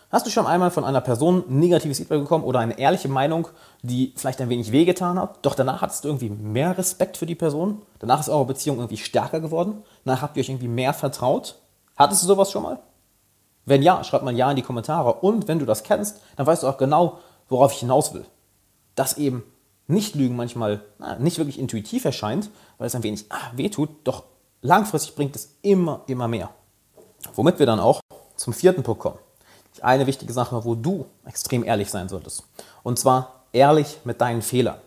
Hast 0.08 0.25
du 0.25 0.30
schon 0.30 0.46
einmal 0.46 0.70
von 0.70 0.84
einer 0.84 1.00
Person 1.00 1.42
negatives 1.48 1.98
Feedback 1.98 2.20
bekommen 2.20 2.44
oder 2.44 2.60
eine 2.60 2.78
ehrliche 2.78 3.08
Meinung, 3.08 3.48
die 3.82 4.12
vielleicht 4.16 4.40
ein 4.40 4.48
wenig 4.48 4.70
wehgetan 4.70 5.18
hat, 5.18 5.38
doch 5.42 5.56
danach 5.56 5.82
hattest 5.82 6.04
du 6.04 6.08
irgendwie 6.08 6.30
mehr 6.30 6.78
Respekt 6.78 7.16
für 7.16 7.26
die 7.26 7.34
Person? 7.34 7.82
Danach 7.98 8.20
ist 8.20 8.28
eure 8.28 8.44
Beziehung 8.44 8.76
irgendwie 8.76 8.98
stärker 8.98 9.40
geworden? 9.40 9.82
Danach 10.04 10.22
habt 10.22 10.36
ihr 10.36 10.42
euch 10.42 10.48
irgendwie 10.48 10.68
mehr 10.68 10.94
vertraut? 10.94 11.56
Hattest 11.96 12.22
du 12.22 12.28
sowas 12.28 12.52
schon 12.52 12.62
mal? 12.62 12.78
Wenn 13.64 13.82
ja, 13.82 14.04
schreib 14.04 14.22
mal 14.22 14.36
Ja 14.36 14.48
in 14.48 14.56
die 14.56 14.62
Kommentare. 14.62 15.12
Und 15.12 15.48
wenn 15.48 15.58
du 15.58 15.66
das 15.66 15.82
kennst, 15.82 16.20
dann 16.36 16.46
weißt 16.46 16.62
du 16.62 16.68
auch 16.68 16.78
genau, 16.78 17.18
worauf 17.48 17.72
ich 17.72 17.80
hinaus 17.80 18.14
will. 18.14 18.25
Dass 18.94 19.18
eben 19.18 19.42
Nicht-Lügen 19.88 20.36
manchmal 20.36 20.82
na, 21.00 21.18
nicht 21.18 21.38
wirklich 21.38 21.58
intuitiv 21.58 22.04
erscheint, 22.04 22.50
weil 22.78 22.86
es 22.86 22.94
ein 22.94 23.02
wenig 23.02 23.26
ah, 23.30 23.50
wehtut, 23.56 23.90
doch 24.04 24.22
langfristig 24.62 25.16
bringt 25.16 25.34
es 25.34 25.56
immer, 25.62 26.02
immer 26.06 26.28
mehr. 26.28 26.50
Womit 27.34 27.58
wir 27.58 27.66
dann 27.66 27.80
auch 27.80 28.00
zum 28.36 28.52
vierten 28.52 28.84
Punkt 28.84 29.00
kommen 29.00 29.18
eine 29.83 30.06
wichtige 30.06 30.33
Sache, 30.33 30.64
wo 30.64 30.75
du 30.75 31.06
extrem 31.25 31.64
ehrlich 31.64 31.90
sein 31.90 32.09
solltest. 32.09 32.45
Und 32.83 32.99
zwar 32.99 33.45
ehrlich 33.52 34.00
mit 34.04 34.21
deinen 34.21 34.42
Fehlern. 34.42 34.78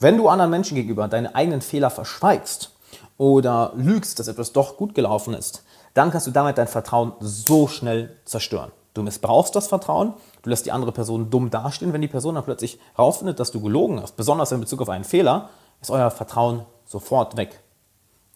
Wenn 0.00 0.16
du 0.16 0.28
anderen 0.28 0.50
Menschen 0.50 0.74
gegenüber 0.76 1.08
deine 1.08 1.34
eigenen 1.34 1.60
Fehler 1.60 1.90
verschweigst 1.90 2.70
oder 3.16 3.72
lügst, 3.76 4.18
dass 4.18 4.28
etwas 4.28 4.52
doch 4.52 4.76
gut 4.76 4.94
gelaufen 4.94 5.34
ist, 5.34 5.64
dann 5.94 6.10
kannst 6.10 6.26
du 6.26 6.30
damit 6.30 6.58
dein 6.58 6.68
Vertrauen 6.68 7.12
so 7.18 7.66
schnell 7.66 8.16
zerstören. 8.24 8.70
Du 8.94 9.02
missbrauchst 9.02 9.54
das 9.54 9.68
Vertrauen, 9.68 10.14
du 10.42 10.50
lässt 10.50 10.66
die 10.66 10.72
andere 10.72 10.92
Person 10.92 11.30
dumm 11.30 11.50
dastehen. 11.50 11.92
Wenn 11.92 12.00
die 12.00 12.08
Person 12.08 12.34
dann 12.36 12.44
plötzlich 12.44 12.78
herausfindet, 12.94 13.38
dass 13.40 13.50
du 13.50 13.60
gelogen 13.60 14.00
hast, 14.00 14.16
besonders 14.16 14.52
in 14.52 14.60
Bezug 14.60 14.80
auf 14.80 14.88
einen 14.88 15.04
Fehler, 15.04 15.50
ist 15.80 15.90
euer 15.90 16.10
Vertrauen 16.10 16.64
sofort 16.86 17.36
weg. 17.36 17.60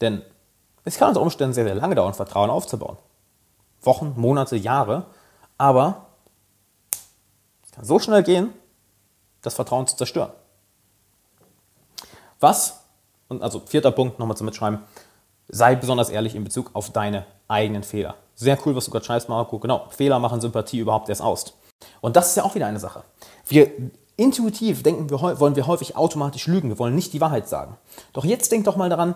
Denn 0.00 0.22
es 0.85 0.96
kann 0.96 1.09
unter 1.09 1.20
Umständen 1.20 1.55
sehr, 1.55 1.64
sehr 1.64 1.74
lange 1.74 1.94
dauern, 1.94 2.14
Vertrauen 2.14 2.50
aufzubauen. 2.50 2.96
Wochen, 3.83 4.14
Monate, 4.16 4.57
Jahre. 4.57 5.07
Aber 5.62 6.07
es 7.64 7.70
kann 7.70 7.85
so 7.85 8.01
schnell 8.01 8.25
gehen, 8.25 8.53
das 9.42 9.55
Vertrauen 9.55 9.87
zu 9.87 9.94
zerstören. 9.94 10.33
Was, 12.40 12.81
und 13.29 13.44
also 13.44 13.61
vierter 13.61 13.92
Punkt 13.92 14.18
nochmal 14.18 14.37
zum 14.37 14.46
Mitschreiben, 14.46 14.81
sei 15.46 15.77
besonders 15.77 16.11
ehrlich 16.11 16.35
in 16.35 16.42
Bezug 16.42 16.70
auf 16.72 16.90
deine 16.90 17.27
eigenen 17.46 17.85
Fehler. 17.85 18.16
Sehr 18.35 18.59
cool, 18.66 18.75
was 18.75 18.87
du 18.87 18.90
gerade 18.90 19.05
schreibst, 19.05 19.29
Marco. 19.29 19.61
Genau, 19.61 19.87
Fehler 19.90 20.18
machen 20.18 20.40
Sympathie 20.40 20.81
überhaupt 20.81 21.09
erst 21.09 21.22
aus. 21.22 21.55
Und 22.01 22.16
das 22.16 22.31
ist 22.31 22.37
ja 22.37 22.42
auch 22.42 22.57
wieder 22.57 22.66
eine 22.66 22.81
Sache. 22.81 23.05
Wir 23.46 23.70
intuitiv 24.16 24.83
denken 24.83 25.11
wir, 25.11 25.20
wollen 25.20 25.55
wir 25.55 25.68
häufig 25.68 25.94
automatisch 25.94 26.48
lügen. 26.48 26.70
Wir 26.70 26.81
wollen 26.81 26.96
nicht 26.96 27.12
die 27.12 27.20
Wahrheit 27.20 27.48
sagen. 27.48 27.79
Doch 28.14 28.25
jetzt 28.25 28.51
denk 28.51 28.64
doch 28.64 28.75
mal 28.75 28.90
daran, 28.90 29.14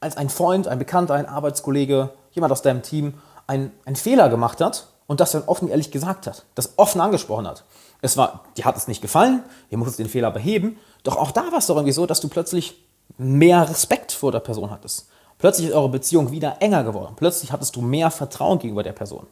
als 0.00 0.16
ein 0.16 0.30
Freund, 0.30 0.66
ein 0.66 0.78
Bekannter, 0.78 1.12
ein 1.12 1.28
Arbeitskollege, 1.28 2.08
jemand 2.32 2.52
aus 2.52 2.62
deinem 2.62 2.80
Team 2.80 3.20
einen, 3.46 3.70
einen 3.84 3.96
Fehler 3.96 4.30
gemacht 4.30 4.62
hat 4.62 4.86
und 5.06 5.20
das 5.20 5.32
dann 5.32 5.44
offen 5.44 5.68
ehrlich 5.68 5.90
gesagt 5.90 6.26
hat, 6.26 6.44
das 6.54 6.74
offen 6.76 7.00
angesprochen 7.00 7.46
hat. 7.46 7.64
Es 8.00 8.16
war, 8.16 8.44
dir 8.56 8.64
hat 8.64 8.76
es 8.76 8.88
nicht 8.88 9.02
gefallen, 9.02 9.42
ihr 9.70 9.78
musstet 9.78 10.00
den 10.00 10.08
Fehler 10.08 10.30
beheben, 10.30 10.78
doch 11.02 11.16
auch 11.16 11.30
da 11.30 11.50
war 11.50 11.58
es 11.58 11.66
doch 11.66 11.76
irgendwie 11.76 11.92
so, 11.92 12.06
dass 12.06 12.20
du 12.20 12.28
plötzlich 12.28 12.82
mehr 13.18 13.68
Respekt 13.68 14.12
vor 14.12 14.32
der 14.32 14.40
Person 14.40 14.70
hattest. 14.70 15.08
Plötzlich 15.38 15.68
ist 15.68 15.74
eure 15.74 15.88
Beziehung 15.88 16.30
wieder 16.30 16.56
enger 16.60 16.84
geworden. 16.84 17.14
Plötzlich 17.16 17.52
hattest 17.52 17.76
du 17.76 17.82
mehr 17.82 18.10
Vertrauen 18.10 18.58
gegenüber 18.58 18.82
der 18.82 18.92
Person. 18.92 19.26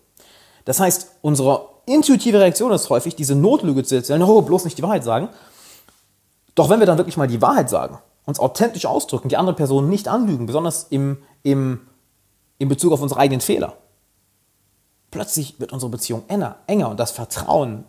Das 0.64 0.78
heißt, 0.78 1.16
unsere 1.22 1.68
intuitive 1.86 2.38
Reaktion 2.38 2.72
ist 2.72 2.90
häufig, 2.90 3.16
diese 3.16 3.34
Notlüge 3.34 3.82
zu 3.84 3.96
erzählen, 3.96 4.22
oh, 4.22 4.42
bloß 4.42 4.64
nicht 4.64 4.78
die 4.78 4.82
Wahrheit 4.82 5.04
sagen. 5.04 5.28
Doch 6.54 6.68
wenn 6.68 6.80
wir 6.80 6.86
dann 6.86 6.98
wirklich 6.98 7.16
mal 7.16 7.28
die 7.28 7.42
Wahrheit 7.42 7.70
sagen, 7.70 7.98
uns 8.24 8.38
authentisch 8.38 8.86
ausdrücken, 8.86 9.28
die 9.28 9.36
andere 9.36 9.56
Person 9.56 9.88
nicht 9.88 10.06
anlügen, 10.08 10.46
besonders 10.46 10.86
im, 10.90 11.18
im, 11.42 11.80
in 12.58 12.68
Bezug 12.68 12.92
auf 12.92 13.00
unsere 13.00 13.18
eigenen 13.18 13.40
Fehler, 13.40 13.76
Plötzlich 15.12 15.60
wird 15.60 15.72
unsere 15.72 15.90
Beziehung 15.90 16.24
enger, 16.28 16.56
enger 16.66 16.88
und 16.88 16.98
das 16.98 17.10
Vertrauen 17.10 17.84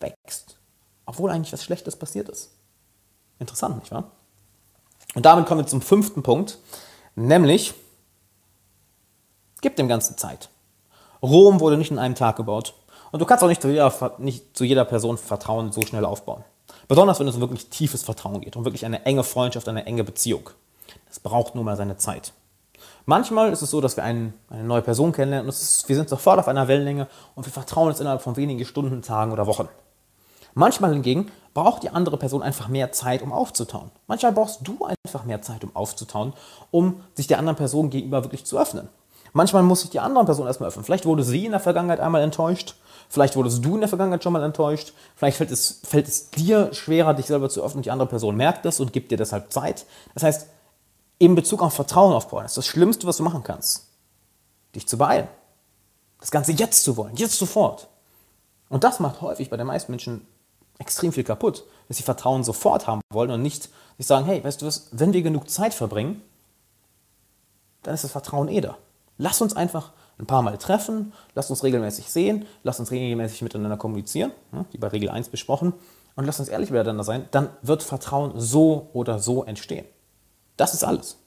wächst, 0.00 0.58
obwohl 1.06 1.30
eigentlich 1.30 1.52
was 1.52 1.62
Schlechtes 1.62 1.94
passiert 1.94 2.28
ist. 2.28 2.50
Interessant, 3.38 3.78
nicht 3.78 3.92
wahr? 3.92 4.10
Und 5.14 5.24
damit 5.24 5.46
kommen 5.46 5.60
wir 5.60 5.66
zum 5.66 5.80
fünften 5.80 6.24
Punkt, 6.24 6.58
nämlich 7.14 7.72
gib 9.60 9.76
dem 9.76 9.86
Ganzen 9.86 10.18
Zeit. 10.18 10.50
Rom 11.22 11.60
wurde 11.60 11.78
nicht 11.78 11.92
in 11.92 12.00
einem 12.00 12.16
Tag 12.16 12.34
gebaut 12.34 12.74
und 13.12 13.20
du 13.20 13.24
kannst 13.24 13.44
auch 13.44 13.48
nicht 13.48 13.62
zu 13.62 13.68
jeder, 13.68 14.16
nicht 14.18 14.56
zu 14.56 14.64
jeder 14.64 14.84
Person 14.84 15.18
Vertrauen 15.18 15.70
so 15.70 15.82
schnell 15.82 16.04
aufbauen. 16.04 16.42
Besonders 16.88 17.20
wenn 17.20 17.28
es 17.28 17.36
um 17.36 17.42
wirklich 17.42 17.68
tiefes 17.68 18.02
Vertrauen 18.02 18.40
geht, 18.40 18.56
um 18.56 18.64
wirklich 18.64 18.84
eine 18.84 19.04
enge 19.06 19.22
Freundschaft, 19.22 19.68
eine 19.68 19.86
enge 19.86 20.02
Beziehung. 20.02 20.50
Das 21.06 21.20
braucht 21.20 21.54
nur 21.54 21.62
mal 21.62 21.76
seine 21.76 21.96
Zeit. 21.96 22.32
Manchmal 23.04 23.52
ist 23.52 23.62
es 23.62 23.70
so, 23.70 23.80
dass 23.80 23.96
wir 23.96 24.04
einen, 24.04 24.34
eine 24.48 24.64
neue 24.64 24.82
Person 24.82 25.12
kennenlernen 25.12 25.46
und 25.46 25.54
ist, 25.54 25.88
wir 25.88 25.96
sind 25.96 26.08
sofort 26.08 26.38
auf 26.38 26.48
einer 26.48 26.68
Wellenlänge 26.68 27.08
und 27.34 27.46
wir 27.46 27.52
vertrauen 27.52 27.88
uns 27.88 28.00
innerhalb 28.00 28.22
von 28.22 28.36
wenigen 28.36 28.64
Stunden, 28.64 29.02
Tagen 29.02 29.32
oder 29.32 29.46
Wochen. 29.46 29.68
Manchmal 30.54 30.92
hingegen 30.92 31.30
braucht 31.54 31.82
die 31.82 31.90
andere 31.90 32.16
Person 32.16 32.42
einfach 32.42 32.68
mehr 32.68 32.92
Zeit, 32.92 33.22
um 33.22 33.32
aufzutauen. 33.32 33.90
Manchmal 34.06 34.32
brauchst 34.32 34.60
du 34.66 34.86
einfach 34.86 35.24
mehr 35.24 35.42
Zeit, 35.42 35.64
um 35.64 35.74
aufzutauen, 35.74 36.34
um 36.70 37.00
sich 37.14 37.26
der 37.26 37.38
anderen 37.38 37.56
Person 37.56 37.90
gegenüber 37.90 38.22
wirklich 38.24 38.44
zu 38.44 38.58
öffnen. 38.58 38.88
Manchmal 39.32 39.62
muss 39.62 39.80
sich 39.80 39.90
die 39.90 40.00
andere 40.00 40.26
Person 40.26 40.46
erstmal 40.46 40.68
öffnen. 40.68 40.84
Vielleicht 40.84 41.06
wurde 41.06 41.24
sie 41.24 41.46
in 41.46 41.52
der 41.52 41.60
Vergangenheit 41.60 42.00
einmal 42.00 42.22
enttäuscht. 42.22 42.74
Vielleicht 43.08 43.34
wurdest 43.34 43.64
du 43.64 43.74
in 43.74 43.80
der 43.80 43.88
Vergangenheit 43.88 44.22
schon 44.22 44.32
mal 44.32 44.42
enttäuscht. 44.42 44.92
Vielleicht 45.16 45.38
fällt 45.38 45.50
es, 45.50 45.80
fällt 45.84 46.06
es 46.06 46.30
dir 46.30 46.72
schwerer, 46.72 47.14
dich 47.14 47.26
selber 47.26 47.48
zu 47.48 47.62
öffnen. 47.62 47.82
Die 47.82 47.90
andere 47.90 48.08
Person 48.08 48.36
merkt 48.36 48.64
das 48.64 48.78
und 48.78 48.92
gibt 48.92 49.10
dir 49.10 49.16
deshalb 49.16 49.52
Zeit. 49.52 49.86
Das 50.14 50.22
heißt, 50.22 50.48
in 51.22 51.36
Bezug 51.36 51.62
auf 51.62 51.72
Vertrauen 51.72 52.12
aufbauen. 52.12 52.42
Das 52.42 52.52
ist 52.52 52.56
das 52.56 52.66
Schlimmste, 52.66 53.06
was 53.06 53.18
du 53.18 53.22
machen 53.22 53.44
kannst. 53.44 53.86
Dich 54.74 54.88
zu 54.88 54.98
beeilen. 54.98 55.28
Das 56.18 56.32
Ganze 56.32 56.50
jetzt 56.50 56.82
zu 56.82 56.96
wollen, 56.96 57.14
jetzt 57.14 57.38
sofort. 57.38 57.88
Und 58.68 58.82
das 58.82 58.98
macht 58.98 59.20
häufig 59.20 59.48
bei 59.48 59.56
den 59.56 59.68
meisten 59.68 59.92
Menschen 59.92 60.26
extrem 60.80 61.12
viel 61.12 61.22
kaputt, 61.22 61.64
dass 61.86 61.98
sie 61.98 62.02
Vertrauen 62.02 62.42
sofort 62.42 62.88
haben 62.88 63.02
wollen 63.12 63.30
und 63.30 63.40
nicht 63.40 63.68
sich 63.98 64.06
sagen, 64.06 64.26
hey, 64.26 64.42
weißt 64.42 64.62
du 64.62 64.66
was, 64.66 64.88
wenn 64.90 65.12
wir 65.12 65.22
genug 65.22 65.48
Zeit 65.48 65.74
verbringen, 65.74 66.22
dann 67.84 67.94
ist 67.94 68.02
das 68.02 68.10
Vertrauen 68.10 68.48
eh 68.48 68.60
da. 68.60 68.76
Lass 69.16 69.40
uns 69.40 69.54
einfach 69.54 69.92
ein 70.18 70.26
paar 70.26 70.42
Mal 70.42 70.58
treffen, 70.58 71.12
lass 71.34 71.50
uns 71.50 71.62
regelmäßig 71.62 72.10
sehen, 72.10 72.46
lass 72.64 72.80
uns 72.80 72.90
regelmäßig 72.90 73.42
miteinander 73.42 73.76
kommunizieren, 73.76 74.32
wie 74.72 74.78
bei 74.78 74.88
Regel 74.88 75.08
1 75.08 75.28
besprochen, 75.28 75.72
und 76.16 76.24
lass 76.24 76.40
uns 76.40 76.48
ehrlich 76.48 76.70
miteinander 76.70 77.04
sein, 77.04 77.28
dann 77.30 77.48
wird 77.62 77.84
Vertrauen 77.84 78.32
so 78.40 78.90
oder 78.92 79.20
so 79.20 79.44
entstehen. 79.44 79.86
Das 80.56 80.74
ist 80.74 80.84
alles. 80.84 81.18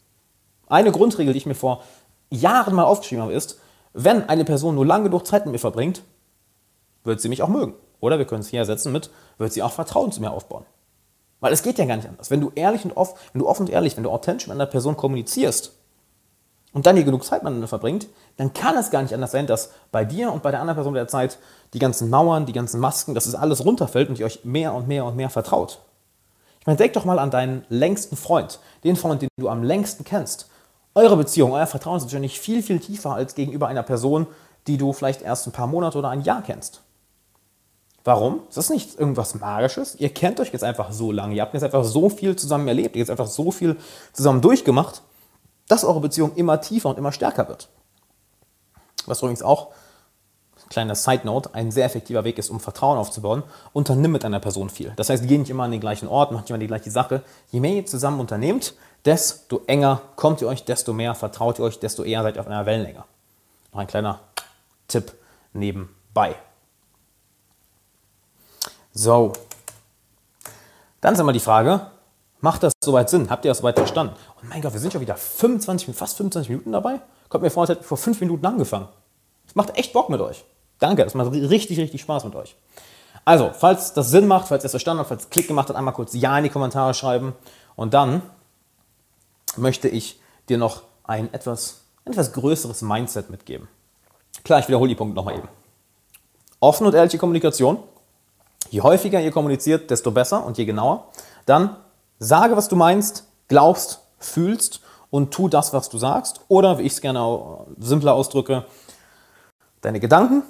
Eine 0.67 0.91
Grundregel, 0.91 1.33
die 1.33 1.39
ich 1.39 1.45
mir 1.45 1.55
vor 1.55 1.83
Jahren 2.29 2.73
mal 2.75 2.83
aufgeschrieben 2.83 3.23
habe, 3.23 3.33
ist, 3.33 3.59
wenn 3.93 4.27
eine 4.27 4.45
Person 4.45 4.75
nur 4.75 4.85
lang 4.85 5.03
genug 5.03 5.25
Zeit 5.25 5.45
mit 5.45 5.53
mir 5.53 5.59
verbringt, 5.59 6.01
wird 7.03 7.21
sie 7.21 7.29
mich 7.29 7.41
auch 7.41 7.47
mögen. 7.47 7.75
Oder 7.99 8.17
wir 8.17 8.25
können 8.25 8.41
es 8.41 8.49
hier 8.49 8.59
ersetzen 8.59 8.91
mit, 8.91 9.09
wird 9.37 9.53
sie 9.53 9.63
auch 9.63 9.71
Vertrauen 9.71 10.11
zu 10.11 10.21
mir 10.21 10.31
aufbauen. 10.31 10.65
Weil 11.39 11.53
es 11.53 11.63
geht 11.63 11.77
ja 11.77 11.85
gar 11.85 11.95
nicht 11.95 12.07
anders. 12.07 12.31
Wenn 12.31 12.41
du 12.41 12.51
ehrlich 12.55 12.83
und 12.85 12.97
offen, 12.97 13.15
wenn 13.33 13.39
du 13.39 13.47
offen 13.47 13.63
und 13.63 13.69
ehrlich, 13.71 13.95
wenn 13.95 14.03
du 14.03 14.09
authentisch 14.09 14.47
mit 14.47 14.55
einer 14.55 14.65
Person 14.65 14.97
kommunizierst 14.97 15.73
und 16.73 16.85
dann 16.85 16.95
hier 16.95 17.05
genug 17.05 17.23
Zeit 17.23 17.43
miteinander 17.43 17.67
verbringt, 17.67 18.07
dann 18.37 18.53
kann 18.53 18.75
es 18.77 18.89
gar 18.89 19.01
nicht 19.01 19.13
anders 19.13 19.31
sein, 19.31 19.47
dass 19.47 19.71
bei 19.91 20.05
dir 20.05 20.31
und 20.31 20.43
bei 20.43 20.51
der 20.51 20.59
anderen 20.59 20.75
Person 20.75 20.93
der 20.93 21.07
Zeit 21.07 21.37
die 21.73 21.79
ganzen 21.79 22.09
Mauern, 22.09 22.45
die 22.45 22.53
ganzen 22.53 22.79
Masken, 22.79 23.15
dass 23.15 23.27
es 23.27 23.35
alles 23.35 23.63
runterfällt 23.63 24.09
und 24.09 24.19
ihr 24.19 24.25
euch 24.25 24.43
mehr 24.43 24.73
und 24.73 24.87
mehr 24.87 25.05
und 25.05 25.15
mehr 25.15 25.29
vertraut. 25.29 25.79
Meine, 26.65 26.77
denk 26.77 26.93
doch 26.93 27.05
mal 27.05 27.19
an 27.19 27.31
deinen 27.31 27.65
längsten 27.69 28.15
Freund, 28.15 28.59
den 28.83 28.95
Freund, 28.95 29.21
den 29.21 29.29
du 29.37 29.49
am 29.49 29.63
längsten 29.63 30.03
kennst. 30.03 30.49
Eure 30.95 31.17
Beziehung, 31.17 31.51
euer 31.51 31.67
Vertrauen 31.67 31.97
ist 31.97 32.03
wahrscheinlich 32.03 32.39
viel, 32.39 32.63
viel 32.63 32.79
tiefer 32.79 33.13
als 33.13 33.35
gegenüber 33.35 33.67
einer 33.67 33.83
Person, 33.83 34.27
die 34.67 34.77
du 34.77 34.93
vielleicht 34.93 35.21
erst 35.21 35.45
ein 35.45 35.51
paar 35.51 35.67
Monate 35.67 35.97
oder 35.97 36.09
ein 36.09 36.21
Jahr 36.21 36.41
kennst. 36.41 36.81
Warum? 38.03 38.41
Das 38.47 38.57
ist 38.57 38.69
nicht 38.69 38.99
irgendwas 38.99 39.35
Magisches. 39.35 39.95
Ihr 39.95 40.09
kennt 40.09 40.39
euch 40.39 40.53
jetzt 40.53 40.63
einfach 40.63 40.91
so 40.91 41.11
lange. 41.11 41.35
Ihr 41.35 41.41
habt 41.41 41.53
jetzt 41.53 41.63
einfach 41.63 41.83
so 41.83 42.09
viel 42.09 42.35
zusammen 42.35 42.67
erlebt. 42.67 42.95
Ihr 42.95 43.01
habt 43.01 43.09
jetzt 43.09 43.19
einfach 43.19 43.31
so 43.31 43.51
viel 43.51 43.77
zusammen 44.13 44.41
durchgemacht, 44.41 45.01
dass 45.67 45.83
eure 45.83 46.01
Beziehung 46.01 46.35
immer 46.35 46.61
tiefer 46.61 46.89
und 46.89 46.99
immer 46.99 47.11
stärker 47.11 47.47
wird. 47.47 47.69
Was 49.07 49.19
übrigens 49.21 49.41
auch, 49.41 49.69
kleiner 50.69 50.95
Side 50.95 51.21
Note, 51.25 51.53
ein 51.53 51.71
sehr 51.71 51.85
effektiver 51.85 52.23
Weg 52.23 52.37
ist, 52.37 52.49
um 52.49 52.59
Vertrauen 52.59 52.97
aufzubauen. 52.97 53.43
Unternimm 53.73 54.11
mit 54.11 54.25
einer 54.25 54.39
Person 54.39 54.69
viel. 54.69 54.93
Das 54.95 55.09
heißt, 55.09 55.27
geh 55.27 55.37
nicht 55.37 55.49
immer 55.49 55.63
an 55.63 55.71
den 55.71 55.79
gleichen 55.79 56.07
Ort, 56.07 56.31
macht 56.31 56.43
nicht 56.43 56.49
immer 56.49 56.59
die 56.59 56.67
gleiche 56.67 56.91
Sache. 56.91 57.21
Je 57.51 57.59
mehr 57.59 57.73
ihr 57.73 57.85
zusammen 57.85 58.19
unternehmt, 58.19 58.73
desto 59.05 59.61
enger 59.67 60.01
kommt 60.15 60.41
ihr 60.41 60.47
euch, 60.47 60.65
desto 60.65 60.93
mehr 60.93 61.15
vertraut 61.15 61.59
ihr 61.59 61.65
euch, 61.65 61.79
desto 61.79 62.03
eher 62.03 62.23
seid 62.23 62.35
ihr 62.35 62.41
auf 62.41 62.47
einer 62.47 62.65
Wellenlänge. 62.65 63.03
Noch 63.71 63.79
ein 63.79 63.87
kleiner 63.87 64.19
Tipp 64.87 65.13
nebenbei. 65.53 66.35
So. 68.93 69.33
Dann 71.01 71.13
ist 71.13 71.19
immer 71.19 71.33
die 71.33 71.39
Frage, 71.39 71.87
macht 72.39 72.63
das 72.63 72.73
soweit 72.83 73.09
Sinn? 73.09 73.29
Habt 73.29 73.45
ihr 73.45 73.51
das 73.51 73.59
soweit 73.59 73.77
verstanden? 73.77 74.15
Und 74.41 74.49
mein 74.49 74.61
Gott, 74.61 74.73
wir 74.73 74.79
sind 74.79 74.91
schon 74.91 75.01
wieder 75.01 75.15
25, 75.15 75.95
fast 75.95 76.17
25 76.17 76.49
Minuten 76.49 76.71
dabei. 76.71 77.01
Kommt 77.29 77.43
mir 77.43 77.49
vor, 77.49 77.61
als 77.61 77.69
hätten 77.69 77.81
wir 77.81 77.87
vor 77.87 77.97
fünf 77.97 78.19
Minuten 78.21 78.45
angefangen. 78.45 78.87
Es 79.47 79.55
macht 79.55 79.77
echt 79.77 79.93
Bock 79.93 80.09
mit 80.09 80.21
euch. 80.21 80.45
Danke, 80.79 81.03
es 81.03 81.13
macht 81.13 81.31
richtig, 81.31 81.79
richtig 81.79 82.01
Spaß 82.01 82.25
mit 82.25 82.35
euch. 82.35 82.55
Also, 83.23 83.51
falls 83.57 83.93
das 83.93 84.09
Sinn 84.09 84.27
macht, 84.27 84.47
falls 84.47 84.63
ihr 84.63 84.67
es 84.67 84.71
verstanden 84.71 84.99
habt, 84.99 85.09
falls 85.09 85.23
es 85.23 85.29
Klick 85.29 85.47
gemacht 85.47 85.69
hat, 85.69 85.75
einmal 85.75 85.93
kurz 85.93 86.13
Ja 86.13 86.37
in 86.37 86.43
die 86.43 86.49
Kommentare 86.49 86.93
schreiben. 86.93 87.33
Und 87.75 87.93
dann 87.93 88.21
möchte 89.57 89.87
ich 89.87 90.19
dir 90.47 90.57
noch 90.57 90.83
ein 91.03 91.33
etwas, 91.33 91.81
etwas 92.05 92.33
größeres 92.33 92.81
Mindset 92.81 93.29
mitgeben. 93.29 93.67
Klar, 94.43 94.59
ich 94.59 94.67
wiederhole 94.67 94.89
die 94.89 94.95
Punkte 94.95 95.15
nochmal 95.15 95.37
eben. 95.37 95.47
Offene 96.59 96.89
und 96.89 96.95
ehrliche 96.95 97.17
Kommunikation. 97.17 97.79
Je 98.69 98.81
häufiger 98.81 99.21
ihr 99.21 99.31
kommuniziert, 99.31 99.89
desto 99.89 100.11
besser 100.11 100.45
und 100.45 100.57
je 100.57 100.65
genauer. 100.65 101.07
Dann 101.45 101.75
sage, 102.19 102.55
was 102.55 102.67
du 102.67 102.75
meinst, 102.75 103.27
glaubst, 103.47 104.01
fühlst 104.19 104.81
und 105.09 105.31
tu 105.31 105.47
das, 105.47 105.73
was 105.73 105.89
du 105.89 105.97
sagst. 105.97 106.41
Oder, 106.47 106.77
wie 106.77 106.83
ich 106.83 106.93
es 106.93 107.01
gerne 107.01 107.65
simpler 107.79 108.13
ausdrücke, 108.13 108.65
deine 109.81 109.99
Gedanken, 109.99 110.43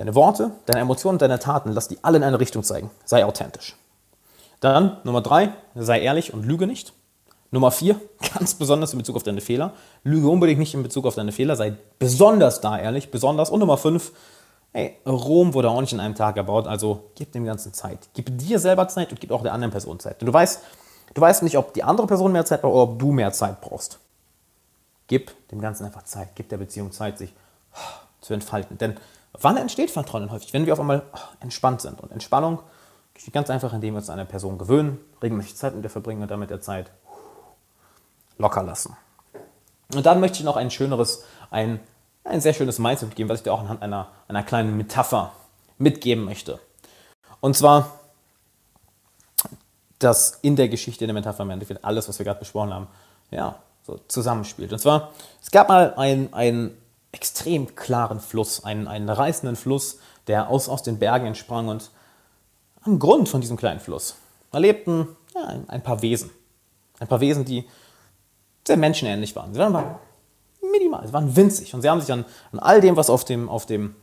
deine 0.00 0.14
Worte, 0.14 0.52
deine 0.64 0.80
Emotionen, 0.80 1.18
deine 1.18 1.38
Taten, 1.38 1.72
lass 1.72 1.86
die 1.86 1.98
alle 2.00 2.16
in 2.16 2.22
eine 2.22 2.40
Richtung 2.40 2.62
zeigen. 2.62 2.90
Sei 3.04 3.22
authentisch. 3.22 3.76
Dann 4.60 4.96
Nummer 5.04 5.20
drei, 5.20 5.52
sei 5.74 6.00
ehrlich 6.00 6.32
und 6.32 6.46
lüge 6.46 6.66
nicht. 6.66 6.94
Nummer 7.50 7.70
vier, 7.70 8.00
ganz 8.34 8.54
besonders 8.54 8.94
in 8.94 8.98
Bezug 8.98 9.16
auf 9.16 9.24
deine 9.24 9.42
Fehler. 9.42 9.74
Lüge 10.02 10.26
unbedingt 10.30 10.58
nicht 10.58 10.72
in 10.72 10.82
Bezug 10.82 11.04
auf 11.04 11.16
deine 11.16 11.32
Fehler, 11.32 11.54
sei 11.54 11.74
besonders 11.98 12.62
da 12.62 12.78
ehrlich, 12.78 13.10
besonders. 13.10 13.50
Und 13.50 13.60
Nummer 13.60 13.76
fünf, 13.76 14.12
hey, 14.72 14.96
Rom 15.04 15.52
wurde 15.52 15.68
auch 15.68 15.82
nicht 15.82 15.92
in 15.92 16.00
einem 16.00 16.14
Tag 16.14 16.38
erbaut, 16.38 16.66
also 16.66 17.10
gib 17.14 17.32
dem 17.32 17.44
Ganzen 17.44 17.74
Zeit. 17.74 18.08
Gib 18.14 18.38
dir 18.38 18.58
selber 18.58 18.88
Zeit 18.88 19.10
und 19.10 19.20
gib 19.20 19.32
auch 19.32 19.42
der 19.42 19.52
anderen 19.52 19.70
Person 19.70 20.00
Zeit. 20.00 20.22
Denn 20.22 20.26
du 20.26 20.32
weißt, 20.32 20.62
du 21.12 21.20
weißt 21.20 21.42
nicht, 21.42 21.58
ob 21.58 21.74
die 21.74 21.82
andere 21.82 22.06
Person 22.06 22.32
mehr 22.32 22.46
Zeit 22.46 22.62
braucht 22.62 22.72
oder 22.72 22.92
ob 22.92 22.98
du 22.98 23.12
mehr 23.12 23.32
Zeit 23.32 23.60
brauchst. 23.60 23.98
Gib 25.08 25.30
dem 25.50 25.60
Ganzen 25.60 25.84
einfach 25.84 26.04
Zeit, 26.04 26.30
gib 26.36 26.48
der 26.48 26.56
Beziehung 26.56 26.90
Zeit, 26.90 27.18
sich 27.18 27.34
zu 28.22 28.32
entfalten. 28.32 28.78
Denn 28.78 28.96
wann 29.32 29.56
entsteht 29.56 29.90
Vertrauen 29.90 30.30
häufig? 30.30 30.52
Wenn 30.52 30.66
wir 30.66 30.72
auf 30.72 30.80
einmal 30.80 31.02
entspannt 31.40 31.80
sind. 31.80 32.00
Und 32.00 32.12
Entspannung 32.12 32.60
geschieht 33.14 33.34
ganz 33.34 33.50
einfach, 33.50 33.72
indem 33.72 33.94
wir 33.94 33.98
uns 33.98 34.10
an 34.10 34.18
eine 34.18 34.28
Person 34.28 34.58
gewöhnen, 34.58 34.98
regelmäßig 35.22 35.56
Zeit 35.56 35.74
mit 35.74 35.84
ihr 35.84 35.90
verbringen 35.90 36.22
und 36.22 36.30
damit 36.30 36.50
der 36.50 36.60
Zeit 36.60 36.90
locker 38.38 38.62
lassen. 38.62 38.96
Und 39.94 40.06
dann 40.06 40.20
möchte 40.20 40.38
ich 40.38 40.44
noch 40.44 40.56
ein 40.56 40.70
schöneres, 40.70 41.24
ein, 41.50 41.80
ein 42.24 42.40
sehr 42.40 42.54
schönes 42.54 42.78
Mindset 42.78 43.08
mitgeben, 43.08 43.28
was 43.28 43.40
ich 43.40 43.44
dir 43.44 43.52
auch 43.52 43.60
anhand 43.60 43.82
einer, 43.82 44.08
einer 44.28 44.42
kleinen 44.42 44.76
Metapher 44.76 45.32
mitgeben 45.78 46.24
möchte. 46.24 46.60
Und 47.40 47.56
zwar, 47.56 47.98
dass 49.98 50.38
in 50.42 50.56
der 50.56 50.68
Geschichte, 50.68 51.06
der 51.06 51.14
Metapher 51.14 51.42
im 51.42 51.50
Endeffekt 51.50 51.84
alles, 51.84 52.08
was 52.08 52.18
wir 52.18 52.24
gerade 52.24 52.38
besprochen 52.38 52.72
haben, 52.72 52.88
ja, 53.30 53.56
so 53.82 53.98
zusammenspielt. 54.08 54.72
Und 54.72 54.78
zwar, 54.78 55.12
es 55.42 55.50
gab 55.50 55.68
mal 55.68 55.94
einen, 55.94 56.32
einen 56.32 56.76
extrem 57.12 57.74
klaren 57.74 58.20
Fluss, 58.20 58.64
einen, 58.64 58.86
einen 58.88 59.08
reißenden 59.08 59.56
Fluss, 59.56 59.98
der 60.26 60.48
aus, 60.48 60.68
aus 60.68 60.82
den 60.82 60.98
Bergen 60.98 61.26
entsprang 61.26 61.68
und 61.68 61.90
am 62.82 62.98
Grund 62.98 63.28
von 63.28 63.40
diesem 63.40 63.56
kleinen 63.56 63.80
Fluss, 63.80 64.16
da 64.52 64.58
lebten 64.58 65.08
ja, 65.34 65.44
ein, 65.44 65.68
ein 65.68 65.82
paar 65.82 66.02
Wesen. 66.02 66.30
Ein 66.98 67.08
paar 67.08 67.20
Wesen, 67.20 67.44
die 67.44 67.66
sehr 68.66 68.76
menschenähnlich 68.76 69.34
waren. 69.36 69.54
Sie 69.54 69.60
waren 69.60 69.96
minimal, 70.70 71.06
sie 71.06 71.12
waren 71.12 71.34
winzig 71.34 71.74
und 71.74 71.82
sie 71.82 71.88
haben 71.88 72.00
sich 72.00 72.12
an, 72.12 72.24
an 72.52 72.58
all 72.58 72.80
dem, 72.80 72.96
was 72.96 73.10
auf 73.10 73.24
dem, 73.24 73.48
auf 73.48 73.66
dem, 73.66 73.96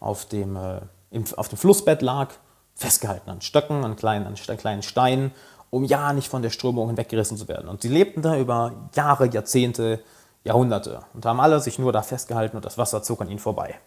auf 0.00 0.26
dem, 0.26 0.56
äh, 0.56 0.80
im, 1.10 1.24
auf 1.36 1.48
dem 1.48 1.58
Flussbett 1.58 2.02
lag, 2.02 2.32
festgehalten, 2.74 3.30
an 3.30 3.40
Stöcken, 3.40 3.84
an 3.84 3.96
kleinen, 3.96 4.26
an 4.26 4.34
kleinen 4.34 4.82
Steinen, 4.82 5.32
um 5.70 5.84
ja 5.84 6.12
nicht 6.12 6.28
von 6.28 6.42
der 6.42 6.50
Strömung 6.50 6.88
hinweggerissen 6.88 7.36
zu 7.36 7.48
werden. 7.48 7.68
Und 7.68 7.82
sie 7.82 7.88
lebten 7.88 8.22
da 8.22 8.36
über 8.38 8.88
Jahre, 8.94 9.28
Jahrzehnte, 9.28 10.02
Jahrhunderte 10.44 11.02
und 11.14 11.24
haben 11.26 11.40
alle 11.40 11.58
sich 11.60 11.78
nur 11.78 11.92
da 11.92 12.02
festgehalten 12.02 12.56
und 12.56 12.64
das 12.64 12.78
Wasser 12.78 13.02
zog 13.02 13.20
an 13.22 13.28
ihnen 13.28 13.38
vorbei. 13.38 13.78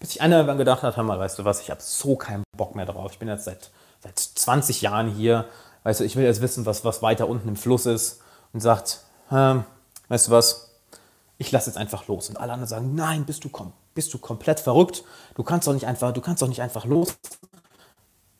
Bis 0.00 0.10
sich 0.10 0.20
einer 0.20 0.44
dann 0.44 0.58
gedacht 0.58 0.82
hat, 0.82 0.96
hör 0.96 1.04
mal, 1.04 1.18
weißt 1.18 1.38
du 1.38 1.44
was, 1.44 1.60
ich 1.60 1.70
habe 1.70 1.80
so 1.82 2.16
keinen 2.16 2.42
Bock 2.56 2.74
mehr 2.74 2.86
drauf. 2.86 3.12
Ich 3.12 3.18
bin 3.18 3.28
jetzt 3.28 3.44
seit, 3.44 3.70
seit 4.00 4.18
20 4.18 4.82
Jahren 4.82 5.08
hier, 5.08 5.46
weißt 5.84 6.00
du, 6.00 6.04
ich 6.04 6.16
will 6.16 6.24
jetzt 6.24 6.40
wissen, 6.40 6.66
was, 6.66 6.84
was 6.84 7.02
weiter 7.02 7.28
unten 7.28 7.48
im 7.48 7.56
Fluss 7.56 7.86
ist 7.86 8.20
und 8.52 8.60
sagt, 8.60 9.00
ähm, 9.32 9.64
weißt 10.08 10.28
du 10.28 10.30
was, 10.32 10.68
ich 11.38 11.52
lasse 11.52 11.70
jetzt 11.70 11.76
einfach 11.76 12.06
los. 12.08 12.28
Und 12.28 12.36
alle 12.36 12.52
anderen 12.52 12.68
sagen, 12.68 12.94
nein, 12.94 13.24
bist 13.24 13.44
du, 13.44 13.50
bist 13.94 14.12
du 14.12 14.18
komplett 14.18 14.60
verrückt, 14.60 15.04
du 15.34 15.44
kannst 15.44 15.68
doch 15.68 15.74
nicht 15.74 15.86
einfach, 15.86 16.12
du 16.12 16.20
kannst 16.20 16.42
doch 16.42 16.48
nicht 16.48 16.62
einfach 16.62 16.84
los. 16.84 17.16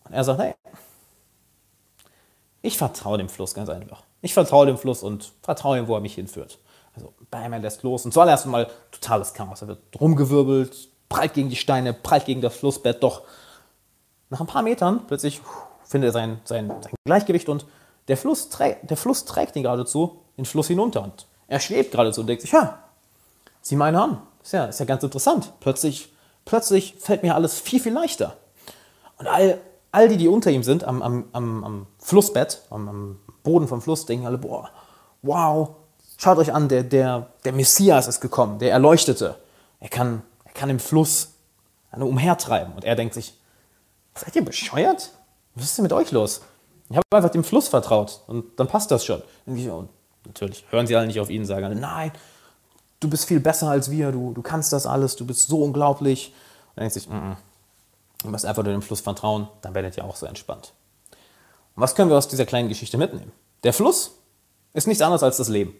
Und 0.05 0.13
er 0.13 0.25
sagt, 0.25 0.41
hey, 0.41 0.55
ich 2.63 2.77
vertraue 2.77 3.19
dem 3.19 3.29
Fluss 3.29 3.55
ganz 3.55 3.69
einfach. 3.69 4.03
Ich 4.21 4.35
vertraue 4.35 4.67
dem 4.67 4.79
Fluss 4.79 5.03
und 5.03 5.33
vertraue 5.43 5.79
ihm, 5.79 5.87
wo 5.87 5.95
er 5.95 6.01
mich 6.01 6.15
hinführt. 6.15 6.59
Also, 6.99 7.15
bam, 7.31 7.53
er 7.53 7.61
lässt 7.61 7.83
los. 7.83 8.05
Und 8.05 8.13
zuallererst 8.13 8.47
mal 8.47 8.69
totales 8.91 9.33
Chaos. 9.33 9.63
Er 9.63 9.69
wird 9.69 9.81
rumgewirbelte, 10.01 10.77
prallt 11.09 11.35
gegen 11.35 11.49
die 11.49 11.57
Steine, 11.57 11.95
prallt 11.95 12.25
gegen 12.25 12.41
das 12.41 12.57
Flussbett. 12.57 13.03
Doch 13.03 13.23
nach 14.31 14.41
ein 14.41 14.47
paar 14.47 14.63
Metern 14.63 15.07
plötzlich 15.07 15.41
findet 15.85 16.09
er 16.09 16.13
sein, 16.13 16.41
sein, 16.45 16.69
sein 16.69 16.93
Gleichgewicht 17.05 17.49
und 17.49 17.67
der 18.09 18.17
Fluss, 18.17 18.49
der 18.49 18.97
Fluss 18.97 19.25
trägt 19.25 19.55
ihn 19.57 19.63
geradezu 19.63 20.21
den 20.37 20.45
Fluss 20.45 20.69
hinunter. 20.69 21.03
Und 21.03 21.27
er 21.47 21.61
schwebt 21.61 21.93
geradezu 21.93 22.23
und 22.23 22.27
denkt 22.27 22.43
sich, 22.43 22.53
ja, 22.53 22.79
sieh 23.61 23.77
meine 23.77 24.03
an. 24.03 24.23
Ist 24.43 24.53
ja, 24.53 24.65
ist 24.67 24.81
ja 24.81 24.87
ganz 24.87 25.03
interessant. 25.03 25.53
Plötzlich, 25.61 26.13
plötzlich 26.45 26.95
fällt 26.99 27.23
mir 27.23 27.35
alles 27.35 27.61
viel, 27.61 27.81
viel 27.81 27.93
leichter. 27.93 28.37
Und 29.19 29.27
all, 29.27 29.61
all 29.93 30.09
die, 30.09 30.17
die 30.17 30.29
unter 30.29 30.51
ihm 30.51 30.63
sind, 30.63 30.85
am, 30.85 31.03
am, 31.03 31.29
am, 31.33 31.65
am 31.65 31.87
Flussbett, 31.99 32.63
am, 32.71 32.89
am, 32.89 33.21
Boden 33.43 33.69
vom 33.69 33.81
Fluss, 33.81 34.05
denken 34.05 34.27
alle, 34.27 34.37
boah, 34.37 34.71
wow, 35.23 35.71
schaut 36.19 36.37
euch 36.37 36.53
an, 36.53 36.69
der, 36.69 36.83
der, 36.83 37.29
der 37.45 37.53
Messias 37.53 38.07
ist 38.07 38.21
gekommen, 38.21 38.59
der 38.59 38.73
Erleuchtete. 38.73 39.37
Er 39.81 39.89
kann, 39.89 40.23
er 40.45 40.53
kann 40.53 40.69
im 40.69 40.81
Fluss 40.81 41.33
umhertreiben. 41.93 42.75
Und 42.75 42.85
er 42.85 42.97
denkt 42.97 43.15
sich, 43.15 43.35
seid 44.15 44.37
ihr 44.37 44.45
bescheuert? 44.45 45.11
Was 45.55 45.65
ist 45.65 45.79
denn 45.79 45.85
mit 45.85 45.93
euch 45.93 46.13
los? 46.13 46.43
Ich 46.91 46.97
habe 46.97 47.05
einfach 47.11 47.31
dem 47.31 47.45
Fluss 47.45 47.69
vertraut 47.69 48.23
und 48.27 48.59
dann 48.59 48.67
passt 48.67 48.91
das 48.91 49.05
schon. 49.05 49.23
Und 49.47 49.89
natürlich 50.27 50.65
hören 50.71 50.87
sie 50.87 50.97
alle 50.97 51.07
nicht 51.07 51.21
auf 51.21 51.31
ihn, 51.31 51.45
sagen 51.45 51.65
alle, 51.65 51.75
nein, 51.75 52.13
du 53.01 53.09
bist 53.09 53.27
viel 53.27 53.41
besser 53.41 53.69
als 53.69 53.91
wir, 53.91 54.13
du, 54.13 54.33
du 54.33 54.43
kannst 54.43 54.73
das 54.73 54.87
alles, 54.87 55.17
du 55.17 55.27
bist 55.27 55.49
so 55.49 55.63
unglaublich. 55.63 56.29
Und 56.29 56.77
dann 56.77 56.83
denkt 56.83 56.95
sich, 56.95 57.09
mm 57.09 57.13
-mm. 57.13 57.37
du 58.23 58.29
musst 58.29 58.47
einfach 58.47 58.63
nur 58.63 58.73
dem 58.73 58.83
Fluss 58.83 59.01
vertrauen, 59.01 59.49
dann 59.63 59.75
werdet 59.75 59.97
ihr 59.97 60.05
auch 60.05 60.17
so 60.17 60.27
entspannt. 60.27 60.73
Und 61.75 61.83
was 61.83 61.95
können 61.95 62.11
wir 62.11 62.17
aus 62.17 62.29
dieser 62.29 62.47
kleinen 62.47 62.69
Geschichte 62.69 62.97
mitnehmen? 62.97 63.33
Der 63.65 63.73
Fluss 63.73 64.13
ist 64.73 64.87
nichts 64.87 65.03
anderes 65.03 65.23
als 65.23 65.37
das 65.37 65.49
Leben. 65.49 65.75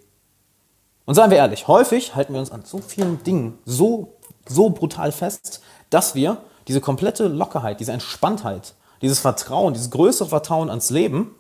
Und 1.09 1.15
seien 1.15 1.31
wir 1.31 1.39
ehrlich, 1.39 1.69
häufig 1.69 2.15
halten 2.15 2.35
wir 2.35 2.41
uns 2.41 2.51
an 2.51 2.67
so 2.67 2.83
vielen 2.83 3.23
Dingen 3.23 3.59
so, 3.65 4.19
so 4.47 4.69
brutal 4.69 5.11
fest, 5.11 5.63
dass 5.89 6.15
wir 6.15 6.37
diese 6.67 6.83
komplette 6.83 7.29
Lockerheit, 7.29 7.81
diese 7.81 7.93
Entspanntheit, 7.93 8.75
dieses 9.01 9.19
Vertrauen, 9.19 9.73
dieses 9.73 9.91
größere 9.91 10.29
Vertrauen 10.29 10.69
ans 10.69 10.91
Leben 10.91 11.35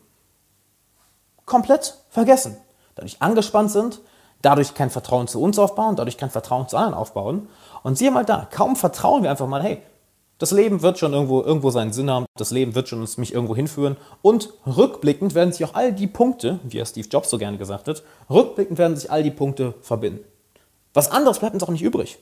komplett 1.45 1.99
vergessen. 2.09 2.57
Dadurch 2.95 3.21
angespannt 3.21 3.71
sind, 3.71 4.01
dadurch 4.41 4.73
kein 4.73 4.89
Vertrauen 4.89 5.29
zu 5.29 5.39
uns 5.39 5.59
aufbauen, 5.59 5.97
dadurch 5.97 6.17
kein 6.17 6.31
Vertrauen 6.31 6.67
zu 6.67 6.79
anderen 6.79 6.95
aufbauen. 6.95 7.51
Und 7.83 7.99
siehe 7.99 8.11
mal 8.11 8.25
da, 8.25 8.49
kaum 8.51 8.75
vertrauen 8.75 9.23
wir 9.23 9.31
einfach 9.31 9.49
mal, 9.49 9.63
hey, 9.63 9.83
das 10.39 10.53
Leben 10.53 10.83
wird 10.83 10.99
schon 10.99 11.13
irgendwo, 11.13 11.43
irgendwo 11.43 11.71
seinen 11.71 11.93
Sinn 11.93 12.11
haben, 12.11 12.27
das 12.37 12.53
Leben 12.53 12.75
wird 12.75 12.89
schon 12.89 13.07
mich 13.17 13.35
irgendwo 13.35 13.57
hinführen. 13.57 13.97
Und 14.23 14.53
rückblickend 14.67 15.35
werden 15.35 15.53
sich 15.53 15.65
auch 15.65 15.75
all 15.75 15.93
die 15.93 16.07
Punkte, 16.07 16.61
wie 16.65 16.79
er 16.79 16.87
Steve 16.87 17.09
Jobs 17.09 17.31
so 17.31 17.39
gerne 17.39 17.59
gesagt 17.59 17.89
hat, 17.89 18.03
rückblickend 18.31 18.79
werden 18.79 18.97
sich 18.97 19.11
all 19.11 19.23
die 19.23 19.33
Punkte 19.33 19.75
verbinden. 19.83 20.25
Was 20.95 21.11
anderes 21.11 21.41
bleibt 21.41 21.55
uns 21.55 21.63
auch 21.65 21.69
nicht 21.69 21.83
übrig. 21.83 22.19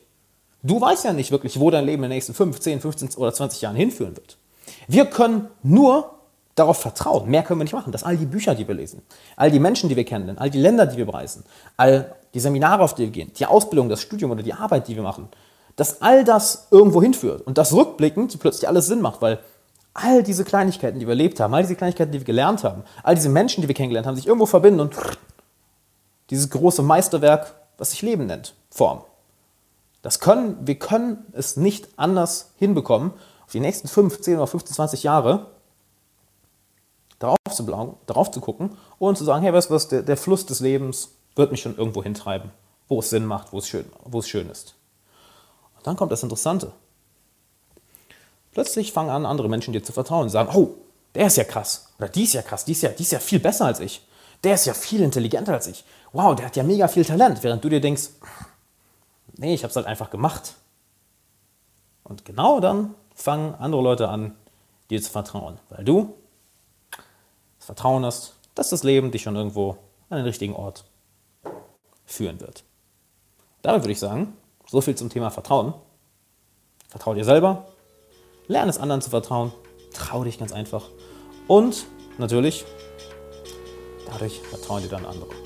Du 0.63 0.81
weißt 0.81 1.05
ja 1.05 1.13
nicht 1.13 1.31
wirklich, 1.31 1.61
wo 1.61 1.71
dein 1.71 1.85
Leben 1.85 2.03
in 2.03 2.11
den 2.11 2.17
nächsten 2.17 2.35
5, 2.35 2.59
10, 2.59 2.81
15 2.81 3.11
oder 3.17 3.33
20 3.33 3.61
Jahren 3.61 3.77
hinführen 3.77 4.17
wird. 4.17 4.39
Wir 4.89 5.07
können 5.07 5.49
nur 5.63 6.11
darauf 6.57 6.79
vertrauen, 6.79 7.31
mehr 7.31 7.43
können 7.43 7.61
wir 7.61 7.65
nicht 7.65 7.75
machen, 7.75 7.93
dass 7.93 8.03
all 8.03 8.17
die 8.17 8.25
Bücher, 8.25 8.55
die 8.55 8.67
wir 8.67 8.75
lesen, 8.75 9.03
all 9.37 9.51
die 9.51 9.61
Menschen, 9.61 9.91
die 9.91 9.97
wir 9.97 10.05
kennen, 10.05 10.39
all 10.39 10.49
die 10.49 10.59
Länder, 10.59 10.87
die 10.87 10.97
wir 10.97 11.05
bereisen, 11.05 11.45
all 11.77 12.17
die 12.33 12.41
Seminare, 12.41 12.83
auf 12.83 12.95
die 12.95 13.03
wir 13.03 13.11
gehen, 13.11 13.31
die 13.39 13.45
Ausbildung, 13.45 13.91
das 13.91 14.01
Studium 14.01 14.31
oder 14.31 14.43
die 14.43 14.55
Arbeit, 14.55 14.89
die 14.89 14.97
wir 14.97 15.03
machen, 15.03 15.29
dass 15.77 16.03
all 16.03 16.25
das 16.25 16.69
irgendwo 16.71 17.03
hinführt 17.03 17.47
und 17.47 17.59
das 17.59 17.73
rückblickend 17.73 18.39
plötzlich 18.41 18.69
alles 18.69 18.87
Sinn 18.87 19.01
macht, 19.01 19.23
weil 19.23 19.39
all 19.95 20.23
diese 20.23 20.45
Kleinigkeiten, 20.45 20.99
die 20.99 21.07
wir 21.07 21.13
erlebt 21.13 21.41
haben, 21.41 21.55
all 21.55 21.63
diese 21.63 21.77
Kleinigkeiten, 21.77 22.13
die 22.13 22.21
wir 22.21 22.27
gelernt 22.27 22.65
haben, 22.65 22.83
all 23.03 23.15
diese 23.15 23.29
Menschen, 23.29 23.63
die 23.63 23.69
wir 23.69 23.75
kennengelernt 23.75 24.07
haben, 24.07 24.17
sich 24.17 24.27
irgendwo 24.27 24.47
verbinden 24.47 24.81
und 24.81 24.95
dieses 26.31 26.51
große 26.51 26.83
Meisterwerk, 26.83 27.55
was 27.79 27.91
sich 27.91 28.03
Leben 28.03 28.27
nennt, 28.27 28.55
formen. 28.71 29.03
Das 30.03 30.21
können, 30.21 30.57
wir 30.67 30.79
können 30.79 31.27
es 31.33 31.57
nicht 31.57 31.89
anders 31.97 32.53
hinbekommen, 32.59 33.13
auf 33.45 33.53
die 33.53 33.61
nächsten 33.61 33.89
5, 33.89 34.21
10 34.21 34.37
oder 34.37 34.47
15, 34.47 34.75
20 34.75 35.03
Jahre 35.03 35.47
darauf 37.19 37.39
zu, 37.51 37.65
darauf 38.07 38.31
zu 38.31 38.41
gucken 38.41 38.77
und 38.99 39.17
zu 39.17 39.25
sagen, 39.25 39.43
hey, 39.43 39.53
weißt 39.53 39.71
du 39.71 39.75
was, 39.75 39.89
der, 39.89 40.03
der 40.03 40.17
Fluss 40.17 40.47
des 40.47 40.61
Lebens 40.61 41.11
wird 41.35 41.51
mich 41.51 41.63
schon 41.63 41.77
irgendwo 41.77 42.03
hintreiben, 42.03 42.51
wo 42.89 43.01
es 43.01 43.11
Sinn 43.11 43.27
macht, 43.27 43.53
wo 43.53 43.59
es 43.59 43.69
schön, 43.69 43.87
wo 44.05 44.19
es 44.19 44.29
schön 44.29 44.49
ist. 44.49 44.76
Dann 45.87 45.95
kommt 45.95 46.11
das 46.11 46.25
Interessante. 46.25 46.73
Plötzlich 48.51 48.93
fangen 48.93 49.11
an, 49.11 49.25
andere 49.25 49.49
Menschen 49.49 49.73
dir 49.73 49.85
zu 49.85 49.93
vertrauen 49.93 50.25
und 50.25 50.31
sagen, 50.31 50.51
oh, 50.53 50.75
der 51.15 51.29
ist 51.29 51.37
ja 51.37 51.45
krass. 51.45 51.93
Oder 51.99 52.09
die 52.09 52.25
ist 52.25 52.33
ja 52.33 52.43
krass, 52.43 52.65
die 52.65 52.73
ist 52.73 52.83
ja, 52.83 52.89
die 52.89 53.05
ist 53.05 53.13
ja 53.13 53.21
viel 53.21 53.39
besser 53.39 53.67
als 53.67 53.79
ich. 53.79 54.05
Der 54.43 54.55
ist 54.55 54.67
ja 54.67 54.75
viel 54.75 55.01
intelligenter 55.01 55.53
als 55.53 55.69
ich. 55.69 55.85
Wow, 56.13 56.35
der 56.35 56.47
hat 56.47 56.57
ja 56.57 56.65
mega 56.65 56.89
viel 56.89 57.05
Talent. 57.05 57.45
Während 57.45 57.63
du 57.63 57.69
dir 57.69 57.81
denkst, 57.81 58.09
nee, 59.37 59.55
ich 59.55 59.63
habe 59.63 59.71
es 59.71 59.77
halt 59.77 59.87
einfach 59.87 60.11
gemacht. 60.11 60.55
Und 62.03 62.25
genau 62.25 62.59
dann 62.59 62.97
fangen 63.15 63.55
andere 63.55 63.83
Leute 63.83 64.09
an, 64.09 64.35
dir 64.91 65.01
zu 65.01 65.13
vertrauen. 65.13 65.61
Weil 65.69 65.85
du 65.85 66.15
das 67.59 67.67
Vertrauen 67.67 68.05
hast, 68.05 68.35
dass 68.57 68.71
das 68.71 68.83
Leben 68.83 69.13
dich 69.13 69.23
schon 69.23 69.37
irgendwo 69.37 69.79
an 70.11 70.17
den 70.17 70.27
richtigen 70.27 70.57
Ort 70.57 70.85
führen 72.05 72.41
wird. 72.41 72.65
Damit 73.63 73.83
würde 73.83 73.93
ich 73.93 74.01
sagen, 74.01 74.37
so 74.69 74.81
viel 74.81 74.95
zum 74.95 75.09
Thema 75.09 75.31
Vertrauen. 75.31 75.75
Vertrau 76.89 77.15
dir 77.15 77.25
selber, 77.25 77.67
lerne 78.47 78.71
es 78.71 78.79
anderen 78.79 79.03
zu 79.03 79.11
vertrauen, 79.11 79.53
trau 79.93 80.25
dich 80.25 80.39
ganz 80.39 80.53
einfach 80.53 80.89
und 81.49 81.87
natürlich, 82.19 82.65
dadurch 84.11 84.41
vertrauen 84.41 84.83
dir 84.83 84.89
dann 84.89 85.05
andere. 85.05 85.46